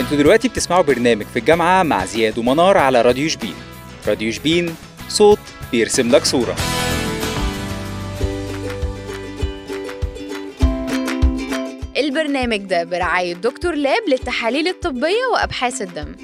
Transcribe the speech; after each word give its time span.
أنتوا 0.00 0.16
دلوقتي 0.16 0.48
بتسمعوا 0.48 0.82
برنامج 0.82 1.26
في 1.26 1.38
الجامعة 1.38 1.82
مع 1.82 2.04
زياد 2.04 2.38
ومنار 2.38 2.78
على 2.78 3.02
راديو 3.02 3.28
شبين. 3.28 3.54
راديو 4.08 4.32
شبين 4.32 4.74
صوت 5.08 5.38
بيرسم 5.72 6.10
لك 6.10 6.24
صورة. 6.24 6.56
البرنامج 11.96 12.56
ده 12.56 12.84
برعاية 12.84 13.34
دكتور 13.34 13.74
لاب 13.74 14.02
للتحاليل 14.08 14.68
الطبية 14.68 15.26
وأبحاث 15.32 15.82
الدم. 15.82 16.14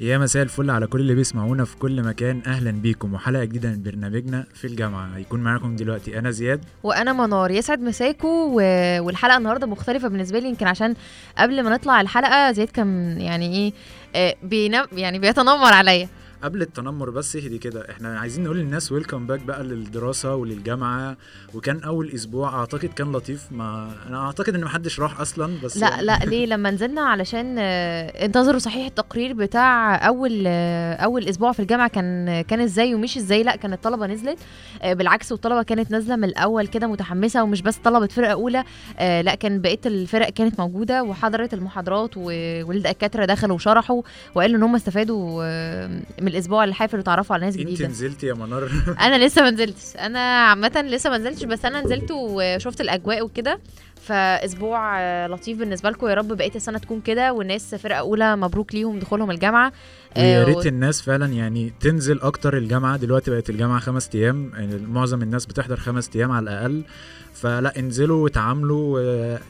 يا 0.00 0.18
مساء 0.18 0.42
الفل 0.42 0.70
على 0.70 0.86
كل 0.86 1.00
اللي 1.00 1.14
بيسمعونا 1.14 1.64
في 1.64 1.76
كل 1.76 2.02
مكان. 2.02 2.42
أهلا 2.46 2.70
بيكم. 2.70 3.14
وحلقة 3.14 3.44
جديدة 3.44 3.68
من 3.68 3.82
برنامجنا 3.82 4.46
في 4.54 4.66
الجامعة. 4.66 5.16
هيكون 5.16 5.40
معاكم 5.40 5.76
دلوقتي 5.76 6.18
أنا 6.18 6.30
زياد. 6.30 6.64
وأنا 6.82 7.12
منار. 7.12 7.50
يسعد 7.50 7.80
مساكو. 7.80 8.28
و... 8.28 8.60
والحلقة 9.00 9.36
النهاردة 9.36 9.66
مختلفة 9.66 10.08
بالنسبة 10.08 10.38
لي 10.38 10.48
يمكن 10.48 10.66
عشان 10.66 10.94
قبل 11.38 11.62
ما 11.62 11.70
نطلع 11.70 12.00
الحلقة 12.00 12.52
زياد 12.52 12.68
كان 12.68 13.20
يعني 13.20 13.56
إيه 13.56 13.72
آه، 14.14 14.34
بينام 14.42 14.86
يعني 14.92 15.18
بيتنمر 15.18 15.72
عليا. 15.72 16.08
قبل 16.42 16.62
التنمر 16.62 17.10
بس 17.10 17.36
اهدي 17.36 17.58
كده. 17.58 17.90
إحنا 17.90 18.18
عايزين 18.18 18.44
نقول 18.44 18.56
للناس 18.56 18.92
ويلكم 18.92 19.26
باك 19.26 19.40
بقى 19.40 19.62
للدراسة 19.62 20.34
وللجامعة 20.34 21.16
وكان 21.54 21.80
أول 21.82 22.10
أسبوع 22.14 22.54
أعتقد 22.60 22.88
كان 22.88 23.12
لطيف. 23.12 23.52
ما 23.52 23.92
أنا 24.08 24.26
أعتقد 24.26 24.54
إن 24.54 24.64
محدش 24.64 25.00
راح 25.00 25.20
أصلا 25.20 25.52
بس 25.64 25.76
لا 25.76 26.02
لا 26.02 26.18
ليه؟ 26.18 26.46
لما 26.46 26.70
نزلنا 26.70 27.00
علشان 27.00 27.56
آه، 27.58 28.24
انتظروا 28.24 28.58
صحيح 28.58 28.86
التقرير 28.86 29.32
بتاع 29.32 29.94
أول 30.08 30.44
آه، 30.46 30.94
أول 30.94 31.28
أسبوع 31.28 31.52
في 31.52 31.60
الجامعة 31.60 31.88
كان 31.88 32.40
كان 32.40 32.60
إزاي 32.60 32.94
ومش 32.94 33.16
إزاي. 33.16 33.42
لا 33.42 33.56
كان 33.56 33.72
الطلبة 33.72 34.06
نزلت. 34.06 34.38
آه، 34.82 34.92
بالعكس 34.92 35.32
والطلبة 35.32 35.62
كانت 35.62 35.90
نازلة 35.90 36.16
من 36.16 36.24
الأول 36.24 36.66
كده 36.66 36.86
متحمسة 36.86 37.42
ومش 37.42 37.62
بس 37.62 37.76
طلبة 37.76 38.06
فرقة 38.06 38.32
أولى. 38.32 38.64
لا 39.00 39.34
كان 39.34 39.60
بقية 39.60 39.80
الفرق 39.86 40.28
كانت 40.30 40.60
موجودة 40.60 41.02
وحضرت 41.02 41.54
المحاضرات 41.54 42.16
والدكاترة 42.16 43.24
دخلوا 43.24 43.54
وشرحوا 43.54 44.02
وقالوا 44.34 44.56
إن 44.58 44.62
هم 44.62 44.74
استفادوا 44.74 45.42
من 46.22 46.29
الأسبوع 46.30 46.64
الحافل 46.64 46.98
وتعرفوا 46.98 47.36
على 47.36 47.44
ناس 47.44 47.56
انت 47.56 47.66
جديدة. 47.66 47.88
نزلتي 47.88 48.26
يا 48.26 48.34
منار. 48.34 48.70
أنا 49.06 49.26
لسه 49.26 49.42
ما 49.42 49.50
نزلتش. 49.50 49.96
أنا 49.98 50.18
عامة 50.20 50.84
لسه 50.88 51.10
ما 51.10 51.18
نزلتش 51.18 51.44
بس 51.44 51.64
أنا 51.64 51.82
نزلت 51.82 52.10
وشفت 52.10 52.80
الأجواء 52.80 53.22
وكده. 53.24 53.60
فأسبوع 54.02 55.00
لطيف 55.26 55.58
بالنسبة 55.58 55.90
لكم. 55.90 56.08
يا 56.08 56.14
رب 56.14 56.28
بقية 56.32 56.54
السنة 56.56 56.78
تكون 56.78 57.00
كده 57.00 57.32
والناس 57.32 57.74
فرقة 57.74 57.98
أولى 57.98 58.36
مبروك 58.36 58.74
ليهم 58.74 58.98
دخولهم 58.98 59.30
الجامعة. 59.30 59.72
ويا 60.16 60.42
آه، 60.42 60.44
ريت 60.44 60.66
الناس 60.66 61.02
فعلا 61.02 61.26
يعني 61.26 61.72
تنزل 61.80 62.20
أكتر 62.20 62.56
الجامعة. 62.56 62.96
دلوقتي 62.96 63.30
بقت 63.30 63.50
الجامعة 63.50 63.80
خمس 63.80 64.10
أيام. 64.14 64.52
يعني 64.54 64.76
معظم 64.86 65.22
الناس 65.22 65.46
بتحضر 65.46 65.76
خمس 65.76 66.10
أيام 66.16 66.30
على 66.32 66.42
الأقل. 66.42 66.82
فلا 67.34 67.78
انزلوا 67.78 68.24
وتعاملوا 68.24 68.98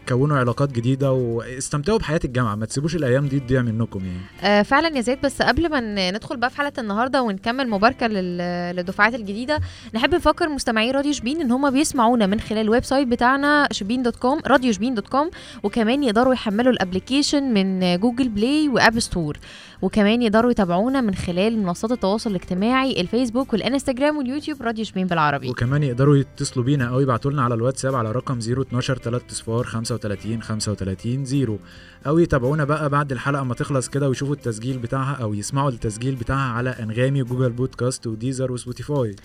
وكونوا 0.06 0.36
علاقات 0.39 0.73
جديدة 0.73 1.12
واستمتعوا 1.12 1.98
بحياة 1.98 2.20
الجامعة 2.25 2.55
ما 2.55 2.67
تسيبوش 2.67 2.97
الأيام 2.97 3.27
دي 3.27 3.41
تضيع 3.41 3.62
منكم 3.62 4.00
يعني. 4.05 4.20
آه 4.42 4.62
فعلا 4.62 4.97
يا 4.97 5.00
زيد 5.00 5.19
بس 5.25 5.42
قبل 5.42 5.70
ما 5.70 6.11
ندخل 6.11 6.36
بقى 6.36 6.51
في 6.51 6.56
حلقة 6.56 6.81
النهارده 6.81 7.23
ونكمل 7.23 7.69
مباركة 7.69 8.06
لل- 8.06 8.77
للدفعات 8.77 9.14
الجديدة 9.14 9.58
نحب 9.95 10.14
نفكر 10.14 10.48
مستمعي 10.48 10.91
راديو 10.91 11.12
شبين 11.12 11.41
إن 11.41 11.51
هم 11.51 11.70
بيسمعونا 11.70 12.27
من 12.27 12.41
خلال 12.41 12.61
ال 12.60 12.84
website 12.84 13.08
بتاعنا 13.08 13.69
شبين 13.73 14.03
dot 14.02 14.16
com 14.16 14.41
راديو 14.47 14.73
شبين 14.73 14.95
dot 14.94 15.08
com 15.08 15.30
وكمان 15.62 16.05
يقدروا 16.05 16.33
يحملوا 16.33 16.73
ال 16.72 16.78
application 16.78 17.42
من 17.55 17.97
جوجل 18.01 18.28
بلاي 18.28 18.69
وآب 18.69 18.98
ستور. 18.98 19.36
وكمان 19.83 20.23
يقدروا 20.23 20.51
يتابعونا 20.51 21.01
من 21.01 21.14
خلال 21.14 21.58
منصات 21.58 21.92
التواصل 21.92 22.31
الاجتماعي 22.31 23.01
الفيسبوك 23.01 23.53
والإنستجرام 23.53 24.17
واليوتيوب 24.17 24.62
راديو 24.62 24.84
شبين 24.84 25.06
بالعربي. 25.06 25.51
وكمان 25.51 25.83
يقدروا 25.83 26.17
يتصلوا 26.17 26.64
بينا 26.64 26.84
أو 26.89 27.01
يبعتوا 27.01 27.31
لنا 27.31 27.42
على 27.42 27.55
الواتساب 27.70 27.94
على 27.94 28.12
رقم 28.12 28.38
012 28.38 28.98
3 28.98 29.24
صفار 29.34 29.64
35 29.64 30.42
35 30.42 31.24
0 31.24 31.58
أو 32.06 32.18
يتابعونا 32.18 32.64
بقى 32.64 32.89
بعد 32.89 33.12
الحلقة 33.12 33.42
ما 33.45 33.55
تخلص 33.55 33.89
كده 33.89 34.08
ويشوفوا 34.08 34.34
التسجيل 34.34 34.78
بتاعها 34.78 35.12
أو 35.22 35.34
يسمعوا 35.34 35.70
التسجيل 35.70 36.14
بتاعها 36.14 36.52
على 36.52 36.70
أنغامي 36.70 37.22
وجوجل 37.22 37.50
بودكاست 37.50 38.06
وديزر 38.06 38.52
وسبوتيفاي. 38.52 39.17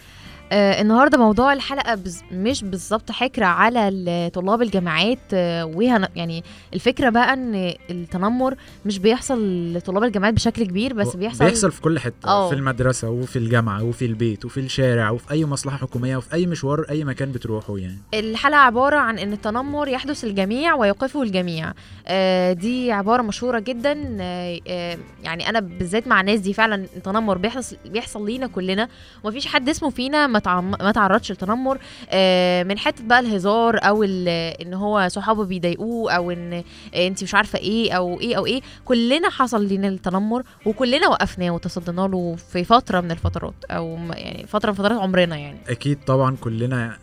آه 0.51 0.81
النهارده 0.81 1.17
موضوع 1.17 1.53
الحلقة 1.53 1.95
بز... 1.95 2.21
مش 2.31 2.63
بالظبط 2.63 3.11
حكر 3.11 3.43
على 3.43 4.29
طلاب 4.33 4.61
الجامعات 4.61 5.19
آه 5.33 5.65
وهن... 5.65 6.07
يعني 6.15 6.43
الفكرة 6.73 7.09
بقى 7.09 7.33
إن 7.33 7.73
التنمر 7.89 8.55
مش 8.85 8.99
بيحصل 8.99 9.73
لطلاب 9.73 10.03
الجامعات 10.03 10.33
بشكل 10.33 10.63
كبير 10.65 10.93
بس 10.93 11.15
بيحصل 11.15 11.45
بيحصل 11.45 11.71
في 11.71 11.81
كل 11.81 11.99
حتة 11.99 12.27
آه. 12.27 12.49
في 12.49 12.55
المدرسة 12.55 13.09
وفي 13.09 13.39
الجامعة 13.39 13.83
وفي 13.83 14.05
البيت 14.05 14.45
وفي 14.45 14.59
الشارع 14.59 15.09
وفي 15.09 15.31
أي 15.31 15.45
مصلحة 15.45 15.77
حكومية 15.77 16.17
وفي 16.17 16.33
أي 16.33 16.45
مشوار 16.45 16.85
أي 16.89 17.03
مكان 17.03 17.31
بتروحوا 17.31 17.79
يعني. 17.79 17.97
الحلقة 18.35 18.57
عبارة 18.59 18.97
عن 18.97 19.19
إن 19.19 19.33
التنمر 19.33 19.87
يحدث 19.87 20.23
الجميع 20.23 20.75
ويوقفه 20.75 21.21
الجميع. 21.21 21.73
آه 22.07 22.53
دي 22.53 22.91
عبارة 22.91 23.21
مشهورة 23.21 23.59
جدا. 23.59 24.17
آه 24.21 24.59
آه 24.67 24.97
يعني 25.23 25.49
أنا 25.49 25.59
بالذات 25.59 26.07
مع 26.07 26.21
الناس 26.21 26.39
دي 26.39 26.53
فعلا 26.53 26.75
التنمر 26.95 27.37
بيحصل 27.37 27.77
بيحصل 27.85 28.25
لينا 28.25 28.47
كلنا. 28.47 28.87
ومفيش 29.23 29.47
حد 29.47 29.69
اسمه 29.69 29.89
فينا 29.89 30.27
ما 30.27 30.91
تعرضش 30.91 31.31
للتنمر 31.31 31.77
آه 32.09 32.63
من 32.63 32.77
حتة 32.77 33.03
بقى 33.03 33.19
الهزار 33.19 33.79
ال- 34.03 34.27
إن 34.61 34.73
هو 34.73 35.07
صحابه 35.07 35.45
بيضايقوه 35.45 36.11
أو 36.11 36.31
إن 36.31 36.63
انت 36.95 37.23
مش 37.23 37.35
عارفة 37.35 37.59
إيه 37.59 37.91
أو 37.93 38.19
إيه 38.19 38.35
أو 38.37 38.45
إيه. 38.45 38.61
كلنا 38.85 39.29
حصل 39.29 39.65
لينا 39.65 39.87
التنمر 39.87 40.43
وكلنا 40.65 41.07
وقفناه 41.07 41.49
وتصدينا 41.51 42.01
له 42.07 42.35
في 42.51 42.63
فترة 42.63 43.01
من 43.01 43.11
الفترات 43.11 43.53
م- 43.97 44.11
يعني 44.13 44.45
فترة 44.47 44.69
من 44.71 44.77
فترات 44.77 44.99
عمرنا 44.99 45.35
يعني. 45.37 45.57
أكيد 45.69 45.99
طبعا 46.07 46.35
كلنا 46.41 46.97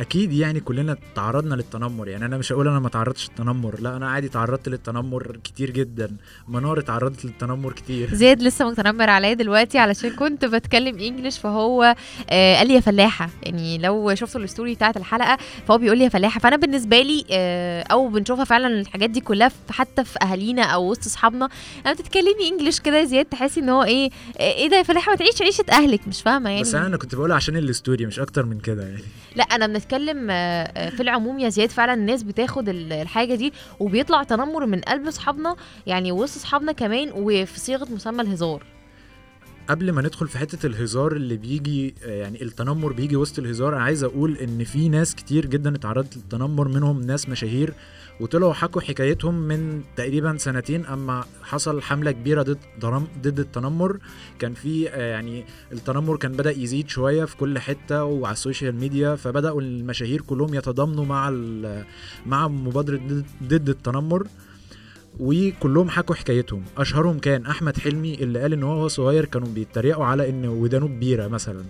أكيد 0.00 0.32
يعني 0.32 0.60
كلنا 0.60 0.96
تعرضنا 1.14 1.54
للتنمر. 1.54 2.08
يعني 2.08 2.24
أنا 2.24 2.38
مش 2.38 2.52
هقول 2.52 2.68
أنا 2.68 2.78
ما 2.80 2.88
تعرضتش 2.88 3.28
للتنمر 3.28 3.80
لا 3.80 3.96
أنا 3.96 4.10
عادي 4.10 4.28
تعرضت 4.28 4.68
للتنمر 4.68 5.38
كتير 5.44 5.70
جدا. 5.70 6.16
منار 6.48 6.78
اتعرضت 6.78 7.24
للتنمر 7.24 7.72
كتير. 7.72 8.14
زياد 8.14 8.42
لسه 8.42 8.70
متنمر 8.70 9.10
عليا 9.10 9.32
دلوقتي 9.34 9.78
علشان 9.78 10.10
كنت 10.10 10.44
بتكلم 10.44 10.98
انجلش 10.98 11.38
فهو 11.38 11.94
آه 12.30 12.56
قال 12.56 12.68
لي 12.68 12.74
يا 12.74 12.80
فلاحة. 12.80 13.30
يعني 13.42 13.78
لو 13.78 14.14
شفتوا 14.14 14.40
ال 14.40 14.46
story 14.46 14.74
بتاعت 14.74 14.96
الحلقة 14.96 15.38
فهو 15.68 15.78
بيقول 15.78 15.98
لي 15.98 16.04
يا 16.04 16.08
فلاحة. 16.08 16.40
فأنا 16.40 16.56
بالنسبة 16.56 17.02
لي 17.02 17.24
آه 17.30 17.82
أو 17.82 18.08
بنشوفها 18.08 18.44
فعلا 18.44 18.80
الحاجات 18.80 19.10
دي 19.10 19.20
كلها 19.20 19.50
حتى 19.70 20.04
في 20.04 20.18
أهالينا 20.22 20.62
أو 20.62 20.90
وسط 20.90 21.06
أصحابنا 21.06 21.48
لما 21.86 21.94
بتتكلمي 21.94 22.48
English 22.52 22.80
كده 22.80 22.96
يا 22.96 23.04
زياد 23.04 23.24
تحسي 23.24 23.60
إن 23.60 23.68
هو 23.68 23.82
إيه 23.82 24.10
آه، 24.38 24.52
إيه 24.52 24.68
ده 24.68 24.76
يا 24.76 24.82
فلاحة؟ 24.82 25.10
ما 25.10 25.16
تعيش 25.16 25.42
عيشة 25.42 25.64
أهلك 25.72 26.08
مش 26.08 26.22
فاهمة 26.22 26.50
يعني. 26.50 26.62
بس 26.62 26.74
أنا 26.74 26.96
كنت 26.96 27.14
بقول 27.14 27.32
عشان 27.32 27.56
ال 27.56 27.64
story 27.64 28.06
مش 28.06 28.20
أكتر 28.20 28.46
من 28.46 28.60
كده 28.60 28.82
يعني. 28.82 29.02
لا 29.36 29.44
أنا 29.44 29.66
بنتكلم 29.98 30.30
آه، 30.30 30.34
آه، 30.34 30.90
في 30.90 31.02
العموم 31.02 31.38
يا 31.38 31.48
زياد 31.48 31.70
فعلا 31.70 31.94
الناس 31.94 32.22
بتاخد 32.22 32.68
ال- 32.68 32.92
الحاجة 32.92 33.34
دي 33.34 33.52
وبيطلع 33.80 34.22
تنمر 34.22 34.66
من 34.66 34.80
قلب 34.80 35.06
أصحابنا 35.06 35.56
يعني 35.86 36.12
وسط 36.12 36.36
أصحابنا 36.36 36.72
كمان 36.72 37.10
وفي 37.14 37.60
صيغة 37.60 37.86
مسمى 37.94 38.22
الهزار. 38.22 38.62
قبل 39.68 39.92
ما 39.92 40.02
ندخل 40.02 40.28
في 40.28 40.38
حتة 40.38 40.66
الهزار 40.66 41.12
اللي 41.12 41.36
بيجي 41.36 41.94
آه، 42.04 42.22
يعني 42.22 42.42
التنمر 42.42 42.92
بيجي 42.92 43.16
وسط 43.16 43.38
الهزار 43.38 43.74
أنا 43.76 43.82
عايز 43.84 44.04
أقول 44.04 44.36
إن 44.36 44.64
في 44.64 44.88
ناس 44.88 45.14
كتير 45.14 45.46
جدا 45.46 45.74
اتعرضت 45.76 46.16
للتنمر 46.16 46.68
منهم 46.68 47.00
ناس 47.02 47.28
مشاهير 47.28 47.74
وطلعوا 48.20 48.52
حكوا 48.52 48.80
حكايتهم 48.80 49.34
من 49.34 49.82
تقريبا 49.96 50.36
سنتين 50.36 50.86
أما 50.86 51.24
حصل 51.42 51.82
حملة 51.82 52.10
كبيرة 52.10 52.42
ضد 52.42 52.58
ضد 53.22 53.38
التنمر. 53.40 53.98
كان 54.38 54.54
في 54.54 54.90
آه، 54.90 55.10
يعني 55.10 55.44
التنمر 55.72 56.16
كان 56.16 56.32
بدأ 56.32 56.50
يزيد 56.50 56.88
شوية 56.88 57.24
في 57.24 57.36
كل 57.36 57.58
حتة 57.58 58.04
وعلى 58.04 58.32
السوشيال 58.32 58.74
ميديا 58.74 59.16
فبدأوا 59.16 59.60
المشاهير 59.60 60.20
كلهم 60.20 60.54
يتضامنوا 60.54 61.04
مع 61.04 61.30
مع 62.26 62.48
مبادرة 62.48 63.00
ضد 63.42 63.68
التنمر. 63.68 64.26
وكلهم 65.20 65.90
حكوا 65.90 66.14
حكايتهم. 66.14 66.64
أشهرهم 66.78 67.18
كان 67.18 67.46
أحمد 67.46 67.78
حلمي 67.78 68.14
اللي 68.14 68.40
قال 68.40 68.52
إن 68.52 68.62
هو 68.62 68.88
صغير 68.88 69.24
كانوا 69.24 69.48
بيتريقوا 69.48 70.04
على 70.04 70.28
إن 70.30 70.48
ودانه 70.48 70.86
كبيرة 70.88 71.28
مثلا. 71.28 71.64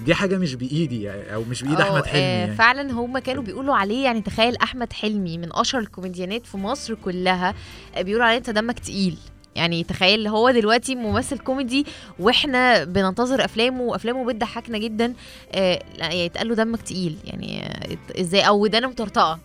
فدي 0.00 0.14
حاجة 0.14 0.38
مش 0.38 0.54
بإيدي 0.54 1.02
يعني 1.02 1.34
أو 1.34 1.44
مش 1.50 1.62
بإيد 1.62 1.80
أو، 1.80 1.88
أحمد 1.88 2.06
حلمي 2.06 2.24
آه، 2.24 2.38
يعني. 2.38 2.54
فعلا 2.54 2.92
هم 2.92 3.18
كانوا 3.18 3.42
بيقولوا 3.42 3.74
عليه 3.74 4.04
يعني 4.04 4.20
تخيل 4.20 4.56
أحمد 4.56 4.92
حلمي 4.92 5.38
من 5.38 5.48
أشهر 5.52 5.80
الكوميديانات 5.80 6.46
في 6.46 6.56
مصر 6.56 6.94
كلها 6.94 7.54
آه، 7.96 8.02
بيقولوا 8.02 8.26
عليه 8.26 8.38
أنت 8.38 8.50
دمك 8.50 8.78
تقيل. 8.78 9.16
يعني 9.54 9.84
تخيل 9.84 10.26
هو 10.28 10.50
دلوقتي 10.50 10.94
ممثل 10.94 11.38
كوميدي 11.38 11.86
وإحنا 12.18 12.84
بننتظر 12.84 13.44
أفلامه 13.44 13.82
وأفلامه 13.82 14.24
بتضحكنا 14.32 14.78
جدا 14.78 15.14
آه 15.52 15.82
لا 15.98 16.12
يتقال 16.12 16.48
له 16.48 16.54
دمك 16.54 16.82
تقيل. 16.82 17.16
يعني 17.24 17.66
آه، 17.66 18.20
إزاي؟ 18.20 18.40
أو 18.40 18.60
ودانه 18.62 18.88
مطرطقة. 18.88 19.32
آه، 19.32 19.38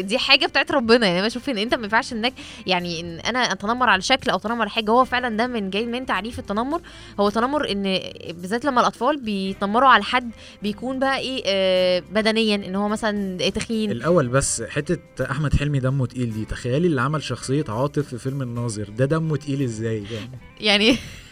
دي 0.00 0.18
حاجة 0.18 0.46
بتاعت 0.46 0.72
ربنا. 0.72 1.06
يعني 1.06 1.18
أنا 1.18 1.26
بشوف 1.28 1.50
إن 1.50 1.58
أنت 1.58 1.74
ما 1.74 1.82
ينفعش 1.82 2.12
إنك 2.12 2.32
يعني 2.66 3.00
إن 3.00 3.20
أنا 3.20 3.38
أتنمر 3.38 3.88
على 3.88 4.02
شكل 4.02 4.30
أو 4.30 4.36
أتنمر 4.36 4.60
على 4.60 4.70
حاجة. 4.70 4.90
هو 4.90 5.04
فعلا 5.04 5.36
ده 5.36 5.46
من 5.46 5.70
جاي 5.70 5.86
من 5.86 6.06
تعريف 6.06 6.38
التنمر. 6.38 6.80
هو 7.20 7.30
تنمر 7.30 7.70
إن 7.70 7.82
بالذات 8.28 8.64
لما 8.64 8.80
الأطفال 8.80 9.20
بيتنمروا 9.20 9.88
على 9.88 10.02
حد 10.04 10.30
بيكون 10.62 10.98
بقى 10.98 11.18
إيه 11.18 11.42
آه 11.46 12.02
بدنيا. 12.12 12.54
إن 12.56 12.74
هو 12.76 12.88
مثلا 12.88 13.48
تخين. 13.50 13.90
الأول 13.90 14.28
بس 14.28 14.62
حتة 14.62 14.98
أحمد 15.30 15.56
حلمي 15.56 15.78
دمه 15.80 16.06
تقيل 16.06 16.32
دي. 16.34 16.44
تخيلي 16.44 16.86
اللي 16.86 17.00
عمل 17.00 17.22
شخصية 17.22 17.64
عاطف 17.68 18.08
في 18.08 18.18
فيلم 18.18 18.42
الناظر. 18.42 18.88
ده 18.88 19.04
دمه 19.04 19.36
تقيل 19.36 19.62
إزاي؟ 19.62 20.04
يعني 20.12 20.30
يعني 20.60 20.96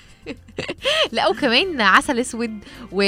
لا 1.12 1.28
وكمان 1.28 1.80
عسل 1.80 2.18
أسود 2.18 2.58
و... 2.92 3.02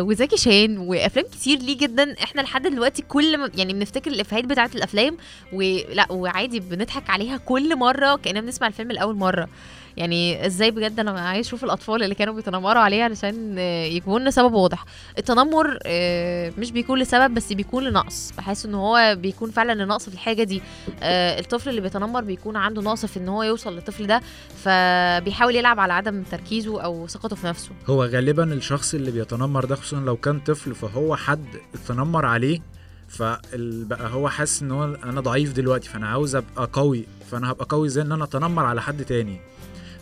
وزكي 0.00 0.36
شان 0.36 0.78
وأفلام 0.78 1.26
كتير 1.26 1.58
ليه 1.58 1.78
جدا. 1.78 2.14
إحنا 2.22 2.40
لحد 2.40 2.66
دلوقتي 2.66 3.02
كل 3.02 3.38
ما 3.38 3.50
يعني 3.56 3.72
بنفتكر 3.72 4.10
الإفيهات 4.10 4.44
بتاعة 4.44 4.70
الأفلام 4.74 5.16
ولا 5.52 6.12
وعادي 6.12 6.60
بنضحك 6.60 7.10
عليها 7.10 7.36
كل 7.36 7.76
مرة 7.76 8.16
كأننا 8.16 8.40
بنسمع 8.40 8.66
الفيلم 8.66 8.92
لأول 8.92 9.14
مرة. 9.14 9.48
يعني 9.96 10.46
إزاي 10.46 10.70
بجد 10.70 11.00
أنا 11.00 11.20
عايز 11.20 11.46
أشوف 11.46 11.64
الاطفال 11.64 12.02
اللي 12.02 12.14
كانوا 12.14 12.34
بيتنمروا 12.34 12.82
عليه 12.82 13.02
علشان 13.04 13.58
يكون 13.58 14.20
لنا 14.20 14.30
سبب 14.30 14.52
واضح. 14.52 14.84
التنمر 15.18 15.78
آه، 15.86 16.52
مش 16.58 16.70
بيكون 16.72 16.98
لسبب 16.98 17.34
بس 17.34 17.52
بيكون 17.52 17.84
لنقص. 17.84 18.32
بحس 18.38 18.66
ان 18.66 18.74
هو 18.74 19.16
بيكون 19.18 19.50
فعلا 19.50 19.84
لنقص 19.84 20.08
في 20.08 20.14
الحاجة 20.14 20.42
دي. 20.42 20.62
آه، 21.02 21.40
الطفل 21.40 21.70
اللي 21.70 21.80
بيتنمر 21.80 22.20
بيكون 22.24 22.56
عنده 22.56 22.82
نقص 22.82 23.06
في 23.06 23.16
ان 23.18 23.28
هو 23.28 23.42
يوصل 23.42 23.74
للطفل 23.74 24.06
ده 24.06 24.20
فبيحاول 24.64 25.56
يلعب 25.56 25.80
على 25.80 25.92
عدم 25.92 26.22
تركيزه 26.22 26.82
أو 26.82 27.06
ثقته 27.06 27.36
في 27.36 27.46
نفسه. 27.46 27.70
هو 27.86 28.04
غالبا 28.04 28.44
الشخص 28.44 28.94
اللي 28.94 29.10
بيتنمر 29.10 29.64
ده 29.64 29.76
خصوصا 29.76 29.96
لو 30.00 30.16
كان 30.16 30.40
طفل 30.40 30.74
فهو 30.74 31.16
حد 31.16 31.46
اتنمر 31.74 32.26
عليه 32.26 32.60
فبقى 33.08 34.10
هو 34.12 34.28
حاسس 34.28 34.62
ان 34.62 34.70
هو 34.70 34.84
أنا 34.84 35.20
ضعيف 35.20 35.52
دلوقتي 35.52 35.88
فأنا 35.88 36.08
عاوز 36.08 36.34
أبقى 36.36 36.70
قوي 36.72 37.04
فأنا 37.30 37.50
هبقى 37.50 37.66
قوي 37.68 37.88
زي 37.88 38.02
إن 38.02 38.12
أنا 38.12 38.24
أتنمر 38.24 38.64
على 38.64 38.82
حد 38.82 39.04
تاني؟ 39.04 39.40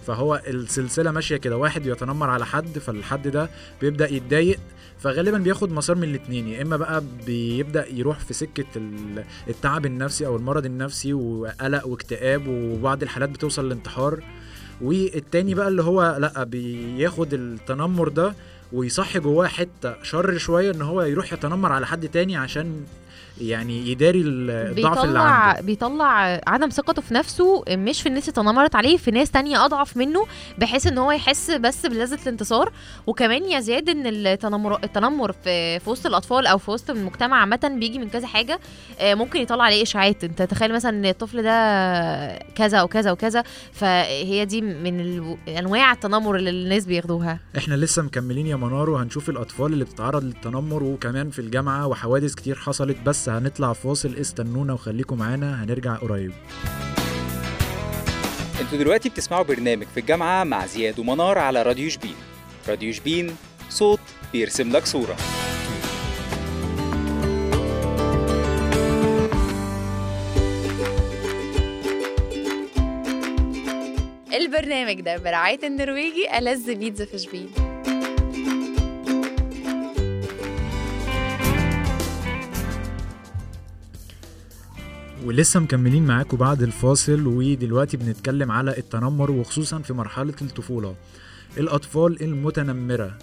فهو 0.06 0.42
السلسلة 0.46 1.10
ماشية 1.10 1.36
كده 1.36 1.56
واحد 1.56 1.86
يتنمر 1.86 2.30
على 2.30 2.46
حد 2.46 2.78
فالحد 2.78 3.28
ده 3.28 3.50
بيبدأ 3.80 4.12
يتضايق 4.12 4.58
فغالبا 4.98 5.38
بياخد 5.38 5.72
مسار 5.72 5.96
من 5.96 6.04
الاتنين 6.04 6.48
يا 6.48 6.62
إما 6.62 6.76
بقى 6.76 7.02
بيبدأ 7.26 7.86
يروح 7.88 8.18
في 8.18 8.34
سكة 8.34 8.64
ال- 8.76 9.24
التعب 9.48 9.86
النفسي 9.86 10.26
أو 10.26 10.36
المرض 10.36 10.64
النفسي 10.66 11.12
وقلق 11.12 11.86
واكتئاب 11.86 12.42
وبعض 12.48 13.02
الحالات 13.02 13.28
بتوصل 13.28 13.64
للانتحار 13.66 14.20
والتاني 14.80 15.54
بقى 15.54 15.68
اللي 15.68 15.82
هو 15.82 16.16
لأ 16.20 16.44
بياخد 16.44 17.34
التنمر 17.34 18.08
ده 18.08 18.34
ويصحي 18.72 19.18
جواه 19.18 19.46
حتة 19.46 20.02
شر 20.02 20.38
شوية 20.38 20.70
إن 20.70 20.82
هو 20.82 21.02
يروح 21.02 21.32
يتنمر 21.32 21.72
على 21.72 21.86
حد 21.86 22.08
تاني 22.08 22.36
عشان 22.36 22.84
يعني 23.40 23.88
يداري 23.90 24.20
الضعف 24.24 25.04
اللي 25.04 25.18
عنده. 25.20 25.60
بيطلع 25.60 26.40
عدم 26.46 26.68
ثقته 26.68 27.02
في 27.02 27.14
نفسه 27.14 27.64
مش 27.68 28.02
في 28.02 28.08
الناس 28.08 28.28
اللي 28.28 28.32
تنمرت 28.42 28.74
عليه 28.74 28.96
في 28.96 29.10
ناس 29.10 29.30
تانية 29.30 29.64
أضعف 29.64 29.96
منه 29.96 30.26
بحيث 30.58 30.86
إن 30.86 30.98
هو 30.98 31.12
يحس 31.12 31.50
بس 31.50 31.86
بلذة 31.86 32.18
الانتصار. 32.22 32.72
وكمان 33.06 33.44
يزيد 33.44 33.88
إن 33.88 34.06
التنمر 34.06 34.84
التنمر 34.84 35.32
في 35.32 35.78
في 35.80 35.90
وسط 35.90 36.06
الأطفال 36.06 36.46
أو 36.46 36.58
في 36.58 36.70
وسط 36.70 36.90
المجتمع 36.90 37.40
عامة 37.40 37.76
بيجي 37.80 37.98
من 37.98 38.08
كذا 38.08 38.26
حاجة 38.26 38.60
آه، 39.00 39.14
ممكن 39.14 39.40
يطلع 39.40 39.64
عليه 39.64 39.82
إشاعات. 39.82 40.24
أنت 40.24 40.42
تخيل 40.42 40.72
مثلا 40.74 40.90
إن 40.90 41.06
الطفل 41.06 41.42
ده 41.42 42.38
كذا 42.54 42.82
وكذا 42.82 43.12
وكذا 43.12 43.44
فهي 43.72 44.44
دي 44.44 44.60
من 44.60 45.36
أنواع 45.48 45.92
التنمر 45.92 46.36
اللي 46.36 46.50
الناس 46.50 46.86
بياخدوها. 46.86 47.38
إحنا 47.56 47.74
لسه 47.74 48.02
مكملين 48.02 48.46
يا 48.46 48.56
منار 48.56 48.90
وهنشوف 48.90 49.30
الأطفال 49.30 49.72
اللي 49.72 49.84
بتتعرض 49.84 50.24
للتنمر 50.24 50.82
وكمان 50.82 51.30
في 51.30 51.38
الجامعة 51.38 51.86
وحوادث 51.86 52.34
كتير 52.34 52.54
حصلت 52.54 52.96
بس 53.06 53.28
هنطلع 53.38 53.72
فاصل 53.72 54.14
استنونا 54.14 54.72
وخليكم 54.72 55.18
معانا 55.18 55.64
هنرجع 55.64 55.94
قريب. 55.94 56.32
أنتوا 58.60 58.78
دلوقتي 58.78 59.08
بتسمعوا 59.08 59.42
برنامج 59.42 59.86
في 59.94 60.00
الجامعة 60.00 60.44
مع 60.44 60.66
زياد 60.66 60.98
ومنار 60.98 61.38
على 61.38 61.62
راديو 61.62 61.90
شبين. 61.90 62.14
راديو 62.68 62.92
شبين 62.92 63.36
صوت 63.68 64.00
بيرسم 64.32 64.72
لك 64.72 64.86
صورة. 64.86 65.16
البرنامج 74.34 75.00
ده 75.00 75.16
برعاية 75.16 75.66
النرويجي 75.66 76.38
ألذ 76.38 76.74
بيتزا 76.74 77.04
في 77.04 77.18
شبين. 77.18 77.69
ولسه 85.30 85.60
مكملين 85.60 86.06
معاكم 86.06 86.36
بعد 86.36 86.62
الفاصل 86.62 87.26
ودلوقتي 87.26 87.96
بنتكلم 87.96 88.52
على 88.52 88.78
التنمر 88.78 89.30
وخصوصا 89.30 89.78
في 89.78 89.92
مرحلة 89.92 90.34
الطفولة. 90.42 90.96
الأطفال 91.58 92.22
المتنمرة. 92.22 93.18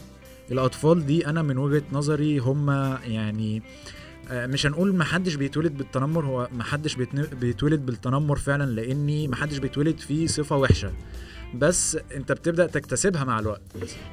الأطفال 0.51 1.05
دي 1.05 1.27
أنا 1.27 1.41
من 1.41 1.57
وجهة 1.57 1.83
نظري 1.91 2.37
هم 2.37 2.69
يعني 3.03 3.61
آه، 4.29 4.47
مش 4.47 4.65
هنقول 4.65 4.95
محدش 4.95 5.35
بيتولد 5.35 5.77
بالتنمر 5.77 6.25
هو 6.25 6.49
محدش 6.51 6.95
بيتولد 7.41 7.85
بالتنمر 7.85 8.35
فعلا 8.37 8.71
لأني 8.71 9.27
محدش 9.27 9.57
بيتولد 9.57 9.99
فيه 9.99 10.27
صفة 10.27 10.57
وحشة. 10.57 10.91
بس 11.53 11.97
انت 12.15 12.31
بتبدأ 12.31 12.67
تكتسبها 12.67 13.23
مع 13.23 13.39
الوقت. 13.39 13.61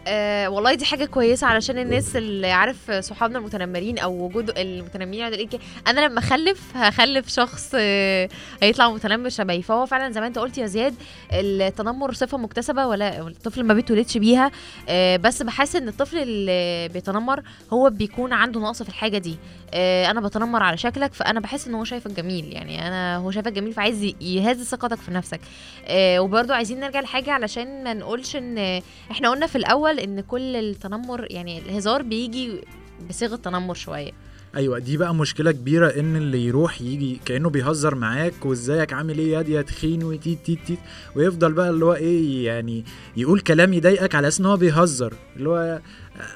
آه 0.07 0.49
والله 0.49 0.75
دي 0.75 0.85
حاجة 0.85 1.05
كويسة 1.05 1.47
علشان 1.47 1.79
الناس 1.79 2.17
اللي 2.17 2.51
عارف 2.51 2.91
صحابنا 2.91 3.39
المتنمرين 3.39 3.99
أو 3.99 4.25
وجود 4.25 4.59
المتنمرين 4.59 5.25
إيه، 5.25 5.49
أنا 5.87 6.01
لما 6.01 6.19
أخلف 6.19 6.77
هخلف 6.77 7.29
شخص 7.29 7.71
آه 7.75 8.29
هيطلع 8.63 8.91
متنمر 8.91 9.29
شبهي. 9.29 9.63
فهو 9.63 9.87
فعلا 9.87 10.13
زي 10.13 10.21
ما 10.21 10.27
أنت 10.27 10.39
قلت 10.39 10.59
يا 10.59 10.67
زياد 10.67 10.95
التنمر 11.33 12.13
صفة 12.13 12.39
مكتسبة 12.39 12.87
ولا 12.87 13.27
الطفل 13.27 13.65
ما 13.65 13.75
بيتولدش 13.75 14.19
بيها. 14.19 14.51
آه 14.89 15.17
بس 15.17 15.43
بحس 15.43 15.77
إن 15.77 15.89
الطفل 15.89 16.19
اللي 16.19 16.89
بيتنمر 16.89 17.43
هو 17.73 17.91
بيكون 17.91 18.33
عنده 18.33 18.61
نقص 18.61 18.83
في 18.83 18.89
الحاجة 18.89 19.19
دي. 19.19 19.39
آه 19.75 20.11
أنا 20.11 20.21
بتنمر 20.21 20.63
على 20.63 20.77
شكلك 20.77 21.15
فأنا 21.15 21.41
بحس 21.41 21.69
إن 21.69 21.75
هو 21.75 21.85
شايفك 21.85 22.11
جميل. 22.11 22.53
يعني 22.53 22.89
أنا 22.89 23.17
هو 23.17 23.31
شايفك 23.31 23.53
جميل 23.53 23.73
فعايز 23.73 24.03
يهز 24.21 24.63
ثقتك 24.63 24.99
في 24.99 25.11
نفسك. 25.11 25.41
آه 25.87 26.19
وبرده 26.19 26.55
عايزين 26.55 26.81
نرجع 26.81 27.01
لحاجة 27.01 27.24
علشان 27.31 27.85
ما 27.85 27.95
نقولش 27.95 28.37
إن 28.37 28.83
إحنا 29.11 29.31
قلنا 29.31 29.47
في 29.47 29.59
الأول 29.59 29.99
إن 29.99 30.21
كل 30.21 30.57
التنمر 30.57 31.27
يعني 31.31 31.59
الهزار 31.59 32.03
بيجي 32.03 32.61
بصيغة 33.09 33.37
تنمر 33.37 33.75
شوية. 33.75 34.13
أيوه 34.57 34.79
دي 34.79 34.97
بقى 34.97 35.15
مشكلة 35.15 35.53
كبيرة 35.53 35.89
إن 36.01 36.17
اللي 36.17 36.47
يروح 36.47 36.81
يجي 36.81 37.21
كأنه 37.25 37.51
بيهزر 37.51 37.95
معاك 37.95 38.47
وإزيك 38.47 38.93
عامل 38.93 39.19
إيه؟ 39.19 39.33
ياد 39.33 39.49
يا 39.49 39.63
تخين 39.63 40.05
وتيت 40.05 40.39
تيت 40.45 40.59
تيت. 40.67 40.79
ويفضل 41.17 41.53
بقى 41.53 41.71
اللي 41.71 41.85
هو 41.85 41.95
إيه 41.95 42.47
يعني 42.47 42.85
يقول 43.17 43.41
كلام 43.41 43.73
يضايقك 43.73 44.15
على 44.15 44.29
أساس 44.29 44.41
إن 44.41 44.47
هو 44.47 44.57
بيهزر. 44.57 45.15
اللي 45.37 45.49
هو 45.49 45.81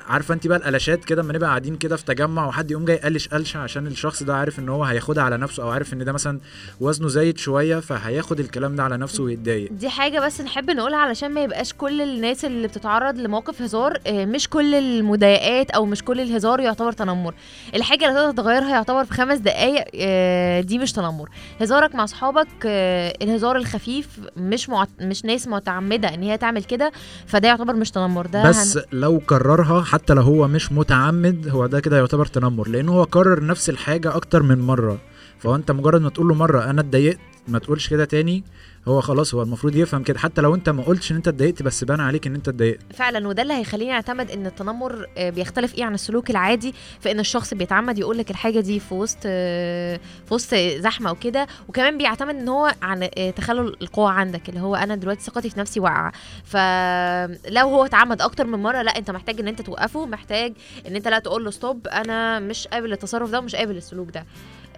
عارفة 0.09 0.35
انت 0.35 0.47
بقى 0.47 0.59
القلاشات 0.59 1.05
كده 1.05 1.23
اما 1.23 1.33
نبقى 1.33 1.49
قاعدين 1.49 1.77
كده 1.77 1.97
في 1.97 2.05
تجمع 2.05 2.47
وحد 2.47 2.71
يقوم 2.71 2.85
جاي 2.85 2.97
قلش 2.97 3.29
قلشه 3.29 3.59
عشان 3.59 3.87
الشخص 3.87 4.23
ده 4.23 4.37
عارف 4.37 4.59
ان 4.59 4.69
هو 4.69 4.85
هياخدها 4.85 5.25
على 5.25 5.37
نفسه 5.37 5.63
أو 5.63 5.69
عارف 5.71 5.93
ان 5.93 6.05
ده 6.05 6.13
مثلا 6.13 6.41
وزنه 6.81 7.09
زايد 7.09 7.39
شوية 7.39 7.81
فهياخد 7.81 8.41
الكلام 8.41 8.77
ده 8.77 8.83
على 8.83 8.97
نفسه 8.97 9.23
ويتضايق. 9.25 9.73
دي 9.73 9.89
حاجة 9.89 10.21
بس 10.21 10.41
نحب 10.41 10.71
نقولها 10.71 10.99
علشان 10.99 11.31
ما 11.35 11.43
يبقاش 11.43 11.73
كل 11.73 12.03
الناس 12.03 12.45
اللي 12.45 12.69
بتتعرض 12.69 13.17
لمواقف 13.19 13.63
هزار 13.63 13.99
آه، 14.07 14.25
مش 14.25 14.49
كل 14.49 14.75
المضايقات 14.75 15.71
أو 15.71 15.85
مش 15.87 16.03
كل 16.05 16.21
الهزار 16.21 16.61
يعتبر 16.61 16.93
تنمر. 16.93 17.35
الحاجة 17.75 18.09
اللي 18.09 18.21
تقدر 18.21 18.43
تغيرها 18.43 18.71
يعتبر 18.71 19.05
في 19.05 19.15
خمس 19.15 19.39
دقايق 19.39 19.85
آه، 19.95 20.61
دي 20.61 20.79
مش 20.79 20.93
تنمر. 20.93 21.29
هزارك 21.61 21.95
مع 21.95 22.05
أصحابك 22.05 22.49
آه، 22.67 23.15
الهزار 23.23 23.57
الخفيف 23.57 24.07
مش 24.37 24.69
معت... 24.69 24.89
مش 25.01 25.25
ناس 25.25 25.49
متعمدة 25.49 26.15
إن 26.15 26.23
هي 26.23 26.37
تعمل 26.39 26.65
كده 26.65 26.93
فده 27.27 27.49
يعتبر 27.49 27.75
مش 27.75 27.91
تنمر. 27.91 28.27
ده 28.27 28.49
بس 28.49 28.79
لو 28.93 29.21
كررها 29.21 29.68
حتى 29.69 30.15
لو 30.15 30.23
هو 30.23 30.49
مش 30.49 30.73
متعمد 30.73 31.49
هو 31.49 31.67
ده 31.67 31.81
كده 31.81 31.97
يعتبر 31.97 32.27
تنمر 32.27 32.69
لأنه 32.69 32.93
هو 32.93 33.07
كرر 33.07 33.47
نفس 33.47 33.71
الحاجة 33.71 34.17
أكتر 34.17 34.43
من 34.43 34.59
مرة. 34.61 34.99
فهو 35.39 35.55
أنت 35.55 35.71
مجرد 35.71 36.01
ما 36.03 36.11
تقول 36.11 36.29
له 36.29 36.35
مرة 36.35 36.65
أنا 36.65 36.81
اتضايقت 36.81 37.19
ما 37.49 37.59
تقولش 37.59 37.89
كده 37.89 38.05
تاني 38.05 38.45
هو 38.89 39.01
خلاص 39.01 39.35
هو 39.35 39.43
المفروض 39.43 39.77
يفهم 39.77 40.03
كده. 40.03 40.19
حتى 40.19 40.41
لو 40.41 40.55
انت 40.55 40.69
ما 40.69 40.83
قلتش 40.83 41.11
إن 41.11 41.17
انت 41.17 41.29
اتضايقت 41.29 41.63
بس 41.63 41.85
بان 41.85 42.01
عليك 42.01 42.27
إن 42.27 42.35
انت 42.35 42.49
اتضايقت. 42.49 42.81
فعلا 42.95 43.29
وده 43.29 43.43
اللي 43.43 43.55
هيخليني 43.55 43.93
أعتمد 43.93 44.31
إن 44.31 44.47
التنمر 44.47 45.07
آه، 45.19 45.31
بيختلف 45.31 45.75
إيه 45.75 45.85
عن 45.85 45.95
السلوك 45.95 46.31
العادي 46.31 46.75
في 47.01 47.11
إن 47.11 47.21
الشخص 47.21 47.55
بيتعمد 47.55 47.99
يقول 47.99 48.19
لك 48.19 48.31
الحاجة 48.31 48.61
دي 48.61 48.81
في 48.81 48.95
وسط 48.95 49.19
آه، 49.27 50.01
في 50.29 50.35
وسط 50.35 50.55
زحمة 50.55 51.11
وكده. 51.13 51.47
وكمان 51.69 51.99
بيعتمد 51.99 52.35
إن 52.35 52.49
هو 52.49 52.75
عن 52.83 53.09
آه، 53.19 53.31
تخلل 53.31 53.77
القوة 53.83 54.11
عندك 54.11 54.49
اللي 54.49 54.61
هو 54.61 54.75
أنا 54.77 54.95
دلوقتي 54.95 55.21
ثقتي 55.23 55.51
في 55.51 55.61
نفسي 55.61 55.81
واقعة. 55.81 56.13
فلو 56.45 57.69
هو 57.69 57.85
اتعمد 57.85 58.23
أكتر 58.23 58.47
من 58.47 58.59
مرة 58.59 58.83
لأ 58.83 58.99
أنت 58.99 59.11
محتاج 59.11 59.41
إن 59.41 59.49
أنت 59.49 59.63
توقفه 59.63 60.07
محتاج 60.07 60.53
إن 60.89 60.97
أنت 60.97 61.09
لا 61.09 61.19
تقول 61.19 61.45
له 61.45 61.51
stop 61.51 61.89
أنا 61.89 62.39
مش 62.39 62.67
قابل 62.69 62.93
التصرف 62.93 63.31
ده 63.31 63.39
ومش 63.39 63.57
قابل 63.57 63.77
السلوك 63.77 64.11
ده. 64.11 64.27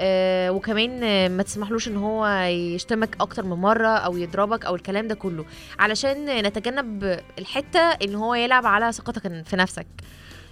آه 0.03 0.51
وكمان 0.51 1.01
ما 1.37 1.43
تسمحلوش 1.43 1.89
إن 1.89 1.97
هو 1.97 2.27
يشتمك 2.49 3.17
أكتر 3.21 3.43
من 3.45 3.57
مرة 3.57 3.89
أو 3.89 4.17
يضربك 4.17 4.65
أو 4.65 4.75
الكلام 4.75 5.09
ده 5.09 5.15
كله 5.15 5.45
علشان 5.79 6.43
نتجنب 6.43 7.21
الحتة 7.39 7.81
إن 7.81 8.15
هو 8.15 8.35
يلعب 8.35 8.67
على 8.67 8.93
ثقتك 8.93 9.45
في 9.45 9.57
نفسك. 9.57 9.87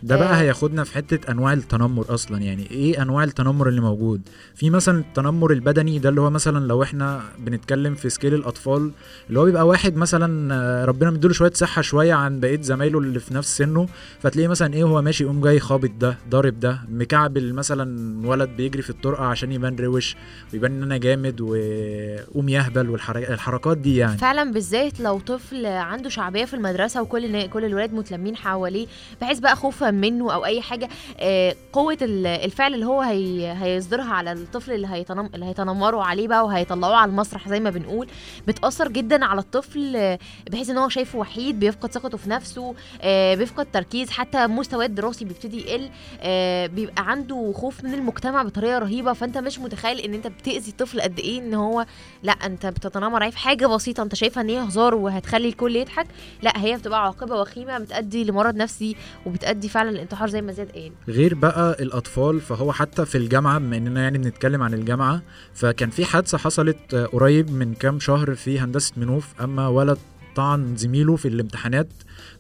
ده 0.03 0.17
بقى 0.17 0.33
آه. 0.33 0.41
هياخدنا 0.41 0.85
في 0.85 0.95
حتة 0.95 1.31
أنواع 1.33 1.53
التنمر 1.53 2.05
أصلا. 2.09 2.39
يعني 2.39 2.71
إيه 2.71 3.03
أنواع 3.03 3.25
التنمر 3.25 3.69
اللي 3.69 3.81
موجود؟ 3.81 4.21
في 4.55 4.71
مثلا 4.71 4.99
التنمر 4.99 5.53
البدني 5.53 5.99
ده 5.99 6.09
اللي 6.09 6.21
هو 6.21 6.31
مثلا 6.31 6.67
لو 6.67 6.83
إحنا 6.83 7.21
بنتكلم 7.39 7.95
في 7.95 8.11
scale 8.11 8.35
الأطفال 8.35 8.91
اللي 9.29 9.41
هو 9.41 9.45
بيبقى 9.45 9.67
واحد 9.67 9.97
مثلا 9.97 10.55
آه، 10.55 10.85
ربنا 10.85 11.11
مديله 11.11 11.33
شوية 11.35 11.51
صحة 11.55 11.83
شوية 11.83 12.15
عن 12.15 12.41
بقية 12.41 12.61
زمايله 12.63 12.99
اللي 12.99 13.21
في 13.21 13.35
نفس 13.35 13.57
سنه 13.57 13.87
فتلاقيه 14.21 14.49
مثلا 14.49 14.75
إيه 14.75 14.83
هو 14.85 15.03
ماشي 15.03 15.25
يقوم 15.25 15.41
جاي 15.41 15.61
خابط 15.61 15.91
ده 16.01 16.17
ضارب 16.31 16.61
ده 16.61 16.81
مكعبل 16.89 17.53
مثلا 17.55 18.27
ولد 18.29 18.49
بيجري 18.57 18.83
في 18.83 18.91
الطرقة 18.91 19.25
عشان 19.25 19.53
يبان 19.53 19.77
روش 19.77 20.17
ويبان 20.53 20.73
إن 20.73 20.83
أنا 20.83 20.97
جامد 20.97 21.41
وقوم 21.41 22.49
يهبل 22.49 22.91
والحركات 22.91 23.79
دي 23.79 23.97
يعني. 23.97 24.19
فعلا 24.19 24.53
بالذات 24.53 25.01
لو 25.01 25.19
طفل 25.19 25.67
عنده 25.67 26.09
شعبية 26.09 26.45
في 26.45 26.55
المدرسة 26.55 27.03
وكل 27.03 27.47
كل 27.47 27.65
الولاد 27.65 27.95
متلمين 27.95 28.37
حواليه 28.37 28.87
بحيث 29.21 29.39
بقى 29.39 29.57
خوفا 29.89 29.91
منه 29.91 30.33
أو 30.35 30.45
أي 30.45 30.61
حاجة 30.63 30.89
آه، 31.21 31.55
قوة 31.73 31.99
ال- 32.03 32.27
الفعل 32.27 32.75
اللي 32.75 32.87
هو 32.87 33.01
هي 33.01 33.53
هيصدرها 33.63 34.13
على 34.15 34.33
الطفل 34.33 34.73
اللي 34.73 34.87
هيتنم 34.87 35.31
اللي 35.35 35.47
هيتنمروا 35.47 36.03
عليه 36.05 36.29
بقى 36.29 36.45
وهيطلعوه 36.45 36.97
على 36.97 37.11
المسرح 37.11 37.49
زي 37.49 37.61
ما 37.61 37.71
بنقول. 37.71 38.09
بتأثر 38.49 38.89
جدا 38.89 39.25
على 39.25 39.41
الطفل 39.41 40.17
بحيث 40.51 40.71
إن 40.71 40.79
هو 40.79 40.89
شايفه 40.89 41.19
وحيد 41.19 41.61
بيفقد 41.61 41.93
ثقته 41.93 42.19
في 42.19 42.31
نفسه 42.31 42.75
آه، 43.03 43.35
بيفقد 43.35 43.67
تركيز 43.73 44.11
حتى 44.11 44.47
مستواه 44.47 44.85
الدراسي 44.87 45.25
بيبتدي 45.25 45.61
يقل 45.61 45.91
آه، 46.21 46.67
بيبقى 46.67 47.11
عنده 47.11 47.53
خوف 47.57 47.85
من 47.85 47.95
المجتمع 47.95 48.43
بطريقة 48.43 48.79
رهيبة. 48.79 49.13
فأنت 49.13 49.39
مش 49.39 49.59
متخيل 49.59 49.99
إن 50.01 50.15
أنت 50.15 50.27
بتأذي 50.27 50.71
الطفل 50.71 51.01
قد 51.01 51.19
إيه 51.19 51.39
إن 51.39 51.55
هو 51.55 51.87
لأ 52.23 52.33
أنت 52.33 52.67
بتتنمر 52.67 53.23
عليه 53.23 53.31
في 53.33 53.39
حاجة 53.39 53.67
بسيطة. 53.67 54.03
أنت 54.03 54.15
شايفها 54.15 54.43
إن 54.43 54.49
هي 54.49 54.59
هزار 54.59 54.95
وهتخلي 54.95 55.49
الكل 55.49 55.77
يضحك 55.77 56.07
لأ 56.43 56.53
هي 56.57 56.77
بتبقى 56.77 57.05
عاقبة 57.05 57.41
وخيمة 57.41 57.79
بتؤدي 57.79 58.25
لمرض 58.25 58.57
نفسي 58.57 58.97
وبتؤدي 59.27 59.69
فعلا 59.79 59.91
للانتحار 59.91 60.29
زي 60.29 60.43
ما 60.43 60.53
زياد 60.53 60.71
قال. 60.73 60.93
غير 61.09 61.35
بقى 61.35 61.77
الأطفال 61.83 62.41
فهو 62.41 62.73
حتى 62.73 63.05
في 63.07 63.19
الجامعة 63.19 63.59
بما 63.59 63.77
إننا 63.77 64.03
يعني 64.03 64.19
بنتكلم 64.19 64.63
عن 64.63 64.75
الجامعة 64.75 65.23
فكان 65.55 65.91
في 65.91 66.05
حادثة 66.05 66.39
حصلت 66.39 66.95
آه، 66.95 67.07
قريب 67.07 67.51
من 67.51 67.75
كام 67.75 68.01
شهر 68.01 68.35
في 68.35 68.61
هندسة 68.61 68.93
منوف 68.97 69.29
أما 69.41 69.69
ولد 69.69 69.99
طعن 70.37 70.77
زميله 70.77 71.17
في 71.17 71.29
الامتحانات 71.29 71.89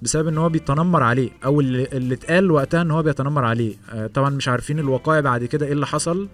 بسبب 0.02 0.28
إن 0.28 0.38
هو 0.38 0.48
بيتنمر 0.48 1.02
عليه 1.02 1.30
أو 1.44 1.60
اللي, 1.60 1.88
اللي 1.92 2.14
اتقال 2.14 2.50
وقتها 2.50 2.82
إن 2.82 2.90
هو 2.90 3.02
بيتنمر 3.02 3.44
عليه. 3.44 3.74
آه، 3.92 4.06
طبعا 4.06 4.30
مش 4.30 4.48
عارفين 4.48 4.78
الوقائع 4.78 5.20
بعد 5.20 5.44
كده 5.44 5.66
إيه 5.66 5.72
اللي 5.72 5.86
حصل 5.86 6.28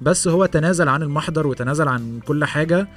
بس 0.00 0.28
هو 0.28 0.46
تنازل 0.46 0.88
عن 0.88 1.02
المحضر 1.02 1.46
وتنازل 1.46 1.88
عن 1.88 2.20
كل 2.26 2.44
حاجة. 2.44 2.88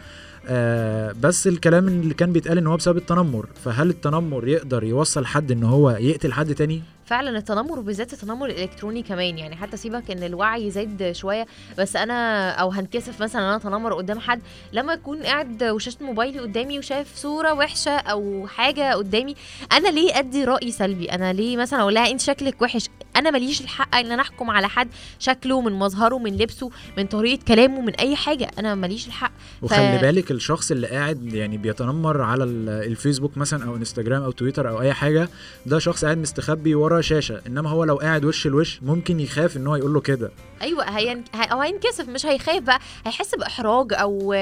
آه 0.48 1.16
بس 1.22 1.48
الكلام 1.48 1.88
اللي 1.88 2.14
كان 2.14 2.32
بيتقال 2.34 2.58
إن 2.58 2.68
هو 2.68 2.78
بسبب 2.78 2.98
التنمر 2.98 3.46
فهل 3.66 3.90
التنمر 3.90 4.48
يقدر 4.48 4.84
يوصل 4.84 5.26
حد 5.26 5.52
إن 5.52 5.64
هو 5.64 5.90
يقتل 5.90 6.34
حد 6.34 6.56
تاني؟ 6.56 6.82
فعلا 7.14 7.38
التنمر 7.38 7.80
وبالذات 7.80 8.14
التنمر 8.14 8.46
الإلكتروني 8.46 9.04
كمان. 9.04 9.38
يعني 9.38 9.56
حتى 9.56 9.78
سيبك 9.78 10.12
إن 10.12 10.24
الوعي 10.24 10.72
زاد 10.72 11.12
شوية 11.12 11.46
بس 11.78 11.96
أنا 11.96 12.50
أو 12.52 12.70
هنكسف 12.70 13.22
مثلا 13.22 13.42
إن 13.42 13.48
أنا 13.48 13.56
أتنمر 13.56 13.94
قدام 13.94 14.20
حد 14.20 14.42
لما 14.72 14.94
أكون 14.94 15.24
قاعد 15.24 15.64
وشاشة 15.64 15.98
موبايلي 16.06 16.40
قدامي 16.40 16.80
وشايف 16.80 17.16
صورة 17.16 17.54
وحشة 17.54 17.92
أو 17.92 18.48
حاجة 18.48 18.94
قدامي 18.94 19.36
أنا 19.72 19.90
ليه 19.90 20.20
أدي 20.20 20.44
رأي 20.44 20.72
سلبي؟ 20.72 21.12
أنا 21.12 21.34
ليه 21.34 21.58
مثلا 21.58 21.82
أقول 21.82 21.94
لها 21.94 22.12
أنت 22.12 22.22
شكلك 22.22 22.62
وحش؟ 22.62 22.90
أنا 23.16 23.32
ماليش 23.32 23.62
الحق 23.62 23.96
إن 23.96 24.12
أنا 24.12 24.22
أحكم 24.22 24.50
على 24.50 24.70
حد 24.70 24.88
شكله 25.20 25.62
من 25.62 25.72
مظهره 25.74 26.18
من 26.18 26.38
لبسه 26.38 26.70
من 26.98 27.06
طريقة 27.08 27.44
كلامه 27.48 27.82
من 27.82 27.96
أي 27.96 28.16
حاجة. 28.16 28.52
أنا 28.60 28.76
ماليش 28.76 29.08
الحق. 29.08 29.32
وخلي 29.62 29.98
بالك 30.02 30.32
الشخص 30.32 30.72
اللي 30.72 30.88
قاعد 30.88 31.34
يعني 31.34 31.58
بيتنمر 31.58 32.22
على 32.22 32.44
ال- 32.44 32.70
الفيسبوك 32.70 33.38
مثلا 33.38 33.66
أو 33.66 33.76
إنستجرام 33.76 34.22
أو 34.24 34.32
تويتر 34.32 34.70
أو 34.70 34.82
أي 34.82 34.94
حاجة 34.94 35.30
ده 35.66 35.80
شخص 35.80 36.06
قاعد 36.06 36.18
مستخبي 36.18 36.76
ورا 36.76 37.02
شاشة. 37.02 37.42
إنما 37.48 37.70
هو 37.70 37.84
لو 37.84 37.96
قاعد 37.96 38.26
وش 38.26 38.48
لوش 38.48 38.80
ممكن 38.84 39.20
يخاف 39.20 39.58
إن 39.58 39.68
هو 39.68 39.76
يقول 39.76 39.94
له 39.94 40.00
كده. 40.02 40.32
أيوه 40.62 40.84
هين... 40.84 41.24
هي... 41.36 41.44
أو 41.44 41.60
هينكسف 41.62 42.10
مش 42.10 42.26
هيخاف 42.26 42.64
بقى. 42.64 42.80
هيحس 43.06 43.36
بإحراج 43.36 43.94
أو 43.94 44.34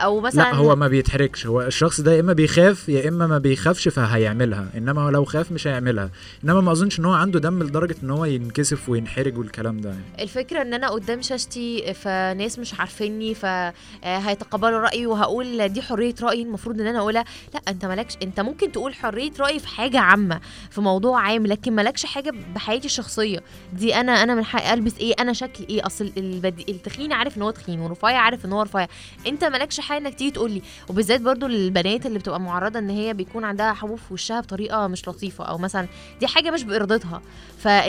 أو 0.00 0.20
مثلا 0.20 0.42
لا 0.42 0.54
هو 0.54 0.76
ما 0.76 0.88
بيتحركش 0.88 1.46
هو 1.46 1.62
الشخص 1.62 2.00
ده 2.00 2.12
يا 2.12 2.20
إما 2.20 2.32
بيخاف 2.32 2.88
يا 2.88 3.08
إما 3.08 3.26
ما 3.26 3.38
بيخافش 3.38 3.88
فهيعملها. 3.88 4.66
إنما 4.76 5.02
هو 5.02 5.08
لو 5.08 5.24
خاف 5.24 5.52
مش 5.52 5.66
هيعملها. 5.66 6.10
إنما 6.44 6.60
ما 6.60 6.72
أظنش 6.72 6.98
إن 6.98 7.04
هو 7.04 7.12
عنده 7.12 7.40
دم 7.40 7.62
لدرجة 7.62 7.96
ان 8.02 8.10
هو 8.10 8.24
ينكسف 8.24 8.88
وينحرج 8.88 9.38
والكلام 9.38 9.80
ده 9.80 9.88
يعني. 9.90 10.02
الفكرة 10.20 10.62
ان 10.62 10.74
أنا 10.74 10.88
قدام 10.88 11.22
شاشتي 11.22 11.94
فناس 11.94 12.58
مش 12.58 12.80
عارفيني 12.80 13.34
فهيتقبلوا 13.34 14.78
رأيي 14.80 15.06
وهقول 15.06 15.68
دي 15.68 15.82
حرية 15.82 16.14
رأيي 16.22 16.42
المفروض 16.42 16.80
ان 16.80 16.86
أنا 16.86 16.98
اقولها. 16.98 17.24
لا 17.54 17.60
انت 17.68 17.84
مالكش 17.84 18.16
انت 18.22 18.40
ممكن 18.40 18.72
تقول 18.72 18.94
حرية 18.94 19.30
رأيي 19.40 19.58
في 19.58 19.68
حاجة 19.68 19.98
عامة 20.00 20.40
في 20.70 20.80
موضوع 20.80 21.20
عام 21.20 21.46
لكن 21.46 21.72
مالكش 21.72 22.06
حاجة 22.06 22.32
بحياتي 22.54 22.86
الشخصية. 22.86 23.42
دي 23.72 23.94
أنا 23.94 24.22
أنا 24.22 24.34
من 24.34 24.44
حقي 24.44 24.74
البس 24.74 24.98
إيه 25.00 25.14
أنا 25.20 25.32
شكلي 25.32 25.66
إيه 25.70 25.86
اصل 25.86 26.12
البدي... 26.16 26.66
التخين 26.68 27.12
عارف 27.12 27.36
ان 27.36 27.42
هو 27.42 27.50
تخين 27.50 27.80
ورفيع 27.80 28.18
عارف 28.18 28.44
ان 28.44 28.52
هو 28.52 28.62
رفيع. 28.62 28.86
انت 29.26 29.44
مالكش 29.44 29.80
حاجة 29.80 29.98
انك 30.02 30.14
تيجي 30.14 30.30
تقول 30.30 30.50
لي. 30.50 30.62
وبالذات 30.88 31.20
برضو 31.20 31.46
البنات 31.46 32.06
اللي 32.06 32.18
بتبقى 32.18 32.40
معرضة 32.40 32.78
ان 32.78 32.90
هي 32.90 33.14
بيكون 33.14 33.44
عندها 33.44 33.72
حبوب 33.72 33.98
في 33.98 34.14
وشها 34.14 34.40
بطريقة 34.40 34.86
مش 34.86 35.08
لطيفة 35.08 35.44
أو 35.44 35.58
مثلا 35.58 35.86
دي 36.20 36.26
حاجة 36.26 36.50
مش 36.50 36.62
بارادتها 36.62 37.22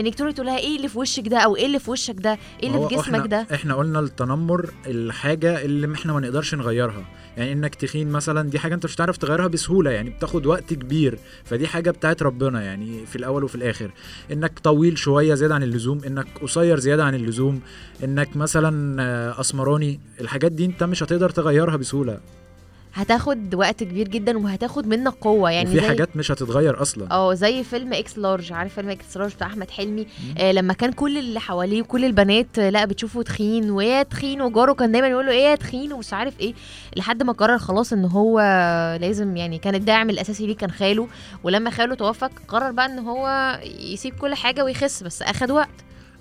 فانك 0.04 0.16
تروحي 0.16 0.34
تقول 0.34 0.48
لها 0.48 0.58
إيه 0.58 0.78
اللي 0.78 0.88
في 0.90 1.00
وشك 1.00 1.28
ده 1.28 1.38
أو 1.38 1.56
إيه 1.56 1.66
اللي 1.66 1.80
في 1.80 1.92
وشك 1.92 2.16
ده؟ 2.20 2.38
إيه 2.64 2.70
اللي 2.70 2.88
في 2.90 2.96
جسمك 2.96 3.28
ده؟ 3.28 3.48
إحنا 3.54 3.76
قلنا 3.76 4.00
التنمر 4.00 4.70
الحاجة 4.88 5.62
اللي 5.66 5.96
إحنا 5.96 6.14
ما 6.14 6.20
نقدرش 6.20 6.56
نغيرها. 6.56 7.06
يعني 7.38 7.54
إنك 7.54 7.76
تخين 7.76 8.10
مثلا 8.10 8.50
دي 8.50 8.60
حاجة 8.60 8.76
أنت 8.76 8.86
مش 8.86 8.96
هتعرف 8.96 9.18
تغيرها 9.18 9.48
بسهولة 9.48 9.92
يعني 9.92 10.10
بتاخد 10.10 10.46
وقت 10.46 10.74
كبير. 10.74 11.20
فدي 11.44 11.68
حاجة 11.68 11.92
بتاعت 11.92 12.24
ربنا 12.24 12.62
يعني 12.64 13.06
في 13.06 13.16
الأول 13.16 13.44
وفي 13.44 13.56
الآخر. 13.56 13.92
إنك 14.32 14.60
طويل 14.60 14.98
شوية 14.98 15.34
زيادة 15.34 15.56
عن 15.56 15.64
اللزوم 15.64 16.02
إنك 16.08 16.28
قصير 16.42 16.80
زيادة 16.80 17.04
عن 17.04 17.16
اللزوم 17.16 17.62
إنك 18.04 18.38
مثلا 18.38 19.02
آه، 19.02 19.40
أسمراني 19.40 20.00
الحاجات 20.22 20.52
دي 20.52 20.66
أنت 20.66 20.84
مش 20.84 21.04
هتقدر 21.04 21.30
تغيرها 21.30 21.76
بسهولة. 21.76 22.20
هتاخد 22.94 23.56
وقت 23.56 23.84
كبير 23.84 24.08
جدا 24.08 24.38
وهتاخد 24.38 24.88
منك 24.88 25.14
قوة 25.22 25.52
يعني 25.52 25.70
زي 25.70 25.82
حاجات 25.82 26.18
مش 26.18 26.32
هتتغير 26.32 26.82
أصلا. 26.82 27.12
آه 27.12 27.34
زي 27.34 27.64
فيلم 27.64 27.94
إكس 27.94 28.18
لارج. 28.18 28.54
عارف 28.54 28.74
فيلم 28.76 28.90
إكس 28.90 29.18
لارج 29.18 29.34
بتاع 29.34 29.48
أحمد 29.48 29.72
حلمي؟ 29.72 30.08
آه 30.38 30.52
لما 30.52 30.74
كان 30.74 30.92
كل 30.92 31.18
اللي 31.18 31.40
حواليه 31.40 31.82
وكل 31.82 32.06
البنات 32.06 32.60
آه، 32.60 32.70
لا 32.70 32.86
بتشوفه 32.86 33.22
تخين 33.22 33.72
ويا 33.72 34.04
تخين 34.04 34.42
وجاره 34.42 34.74
كان 34.74 34.92
دايما 34.92 35.08
يقول 35.08 35.26
له 35.26 35.32
إيه 35.32 35.44
يا 35.44 35.56
تخين؟ 35.56 35.94
ومش 35.94 36.14
عارف 36.14 36.40
إيه. 36.40 36.54
لحد 36.96 37.24
ما 37.24 37.34
قرر 37.34 37.58
خلاص 37.58 37.94
إن 37.94 38.06
هو 38.06 38.40
لازم 39.02 39.38
يعني 39.38 39.58
كان 39.58 39.76
الداعم 39.76 40.10
الأساسي 40.10 40.48
ليه 40.48 40.56
كان 40.58 40.72
خاله. 40.72 41.08
ولما 41.44 41.70
خاله 41.70 41.96
توفى 41.96 42.30
قرر 42.48 42.72
بقى 42.72 42.86
إن 42.86 43.00
هو 43.00 43.58
يسيب 43.80 44.14
كل 44.16 44.34
حاجة 44.36 44.64
ويخس 44.64 45.04
بس 45.04 45.22
أخد 45.22 45.52
وقت. 45.52 45.70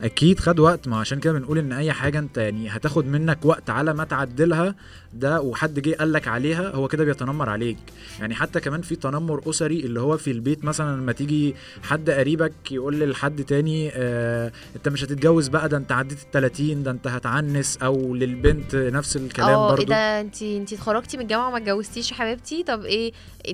أكيد 0.02 0.40
خد 0.40 0.58
وقت 0.58 0.88
ما 0.88 0.96
عشان 1.00 1.20
كده 1.20 1.32
بنقول 1.32 1.58
إن 1.58 1.72
أي 1.72 1.92
حاجة 1.92 2.18
أنت 2.18 2.38
يعني 2.38 2.68
هتاخد 2.68 3.06
منك 3.06 3.38
وقت 3.44 3.70
على 3.70 3.94
ما 3.94 4.04
تعدلها 4.04 4.74
ده 5.14 5.40
وحد 5.40 5.80
جه 5.80 5.94
قال 5.94 6.12
لك 6.12 6.28
عليها 6.28 6.70
هو 6.74 6.88
كده 6.88 7.04
بيتنمر 7.04 7.48
عليك. 7.48 7.76
يعني 8.20 8.34
حتى 8.34 8.60
كمان 8.60 8.82
في 8.82 8.96
تنمر 8.96 9.40
أسري 9.50 9.80
اللي 9.80 10.00
هو 10.00 10.16
في 10.16 10.30
البيت 10.30 10.64
مثلا 10.64 10.96
لما 10.96 11.12
تيجي 11.12 11.54
حد 11.82 12.10
قريبك 12.10 12.52
يقول 12.70 13.10
لحد 13.10 13.44
تاني 13.44 13.90
آه 13.94 14.52
أنت 14.76 14.88
مش 14.88 15.04
هتتجوز 15.04 15.48
بقى 15.48 15.68
ده 15.68 15.76
أنت 15.76 15.92
عديت 15.92 16.18
ال 16.22 16.30
30 16.30 16.82
ده 16.82 16.90
أنت 16.90 17.06
هتعنس 17.06 17.76
أو 17.82 18.14
للبنت 18.14 18.74
نفس 18.76 19.16
الكلام 19.16 19.48
آه 19.50 19.78
إيه 19.78 19.86
ده؟ 19.86 20.20
أنت 20.20 20.42
أنت 20.42 20.72
اتخرجتي 20.72 21.16
من 21.16 21.22
الجامعة 21.22 21.48
وما 21.48 21.56
اتجوزتيش 21.56 22.10
يا 22.10 22.16
حبيبتي؟ 22.16 22.62
طب 22.62 22.84
إيه؟ 22.84 23.12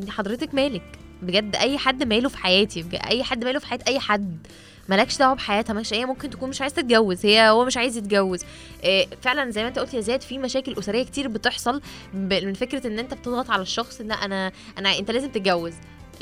حضرتك 0.08 0.54
مالك؟ 0.54 0.82
بجد 1.22 1.56
أي 1.56 1.78
حد 1.78 2.02
ماله 2.02 2.28
في 2.28 2.38
حياتي 2.38 2.82
بجد 2.82 3.00
أي 3.06 3.22
حد 3.24 3.44
ماله 3.44 3.58
في 3.58 3.66
حياة 3.66 3.80
أي 3.88 3.98
حد. 4.00 4.36
مالكش 4.88 5.18
دعوة 5.18 5.34
بحياتها 5.34 5.72
مش 5.72 5.92
هي 5.94 6.06
ممكن 6.06 6.30
تكون 6.30 6.48
مش 6.48 6.60
عايز 6.60 6.74
تتجوز 6.74 7.26
هي 7.26 7.48
هو 7.48 7.64
مش 7.64 7.76
عايز 7.76 7.96
يتجوز. 7.96 8.40
إيه 8.84 9.06
فعلا 9.22 9.50
زي 9.50 9.62
ما 9.62 9.68
أنت 9.68 9.78
قلت 9.78 9.94
يا 9.94 10.00
زياد 10.00 10.20
في 10.22 10.38
مشاكل 10.38 10.74
أسرية 10.78 11.02
كتير 11.04 11.28
بتحصل 11.28 11.80
من 12.14 12.54
فكرة 12.54 12.86
إن 12.86 12.98
أنت 12.98 13.14
بتضغط 13.14 13.50
على 13.50 13.62
الشخص 13.62 14.00
ان 14.00 14.12
أنا 14.12 14.52
أنا 14.78 14.98
أنت 14.98 15.10
لازم 15.10 15.28
تتجوز 15.28 15.72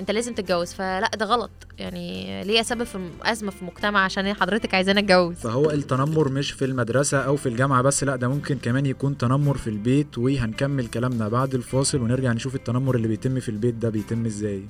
أنت 0.00 0.10
لازم 0.10 0.34
تتجوز. 0.34 0.72
فلا 0.72 1.10
ده 1.16 1.26
غلط. 1.26 1.50
يعني 1.78 2.44
ليه 2.44 2.62
سبب 2.62 2.84
في 2.84 3.08
أزمة 3.22 3.50
في 3.50 3.62
المجتمع 3.62 4.04
عشان 4.04 4.34
حضرتك 4.34 4.74
عايزاني 4.74 5.00
أتجوز. 5.00 5.36
فهو 5.36 5.70
التنمر 5.70 6.28
مش 6.28 6.50
في 6.50 6.64
المدرسة 6.64 7.18
أو 7.18 7.36
في 7.36 7.48
الجامعة 7.48 7.82
بس 7.82 8.04
لا 8.04 8.16
ده 8.16 8.28
ممكن 8.28 8.58
كمان 8.58 8.86
يكون 8.86 9.18
تنمر 9.18 9.56
في 9.56 9.70
البيت 9.70 10.18
وهنكمل 10.18 10.86
كلامنا 10.86 11.28
بعد 11.28 11.54
الفاصل 11.54 12.00
ونرجع 12.00 12.32
نشوف 12.32 12.54
التنمر 12.54 12.94
اللي 12.94 13.08
بيتم 13.08 13.40
في 13.40 13.48
البيت 13.48 13.74
ده 13.74 13.88
بيتم 13.88 14.26
إزاي. 14.26 14.62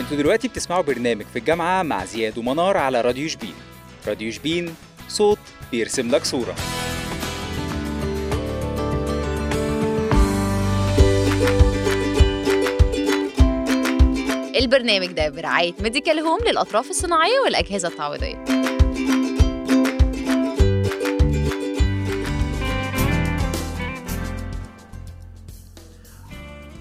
أنتوا 0.00 0.16
دلوقتي 0.16 0.48
بتسمعوا 0.48 0.82
برنامج 0.82 1.24
في 1.32 1.38
الجامعة 1.38 1.82
مع 1.82 2.04
زياد 2.04 2.38
ومنار 2.38 2.76
على 2.76 3.00
راديو 3.00 3.28
شبين. 3.28 3.54
راديو 4.06 4.32
شبين 4.32 4.74
صوت 5.08 5.38
بيرسم 5.70 6.10
لك 6.10 6.24
صورة. 6.24 6.54
البرنامج 14.56 15.06
ده 15.06 15.28
برعاية 15.28 15.72
ميديكال 15.80 16.18
هوم 16.18 16.40
للأطراف 16.46 16.90
الصناعية 16.90 17.40
والأجهزة 17.44 17.88
التعويضية. 17.88 18.71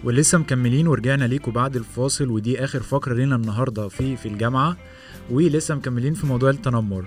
ولسه 0.04 0.38
مكملين 0.38 0.88
ورجعنا 0.88 1.26
ليكم 1.26 1.52
بعد 1.52 1.76
الفاصل 1.76 2.30
ودي 2.30 2.64
آخر 2.64 2.80
فقرة 2.80 3.14
لينا 3.14 3.36
النهارده 3.36 3.88
في 3.88 4.18
في 4.18 4.28
الجامعة. 4.28 4.78
ولسه 5.32 5.76
مكملين 5.76 6.14
في 6.14 6.28
موضوع 6.28 6.50
التنمر. 6.50 7.06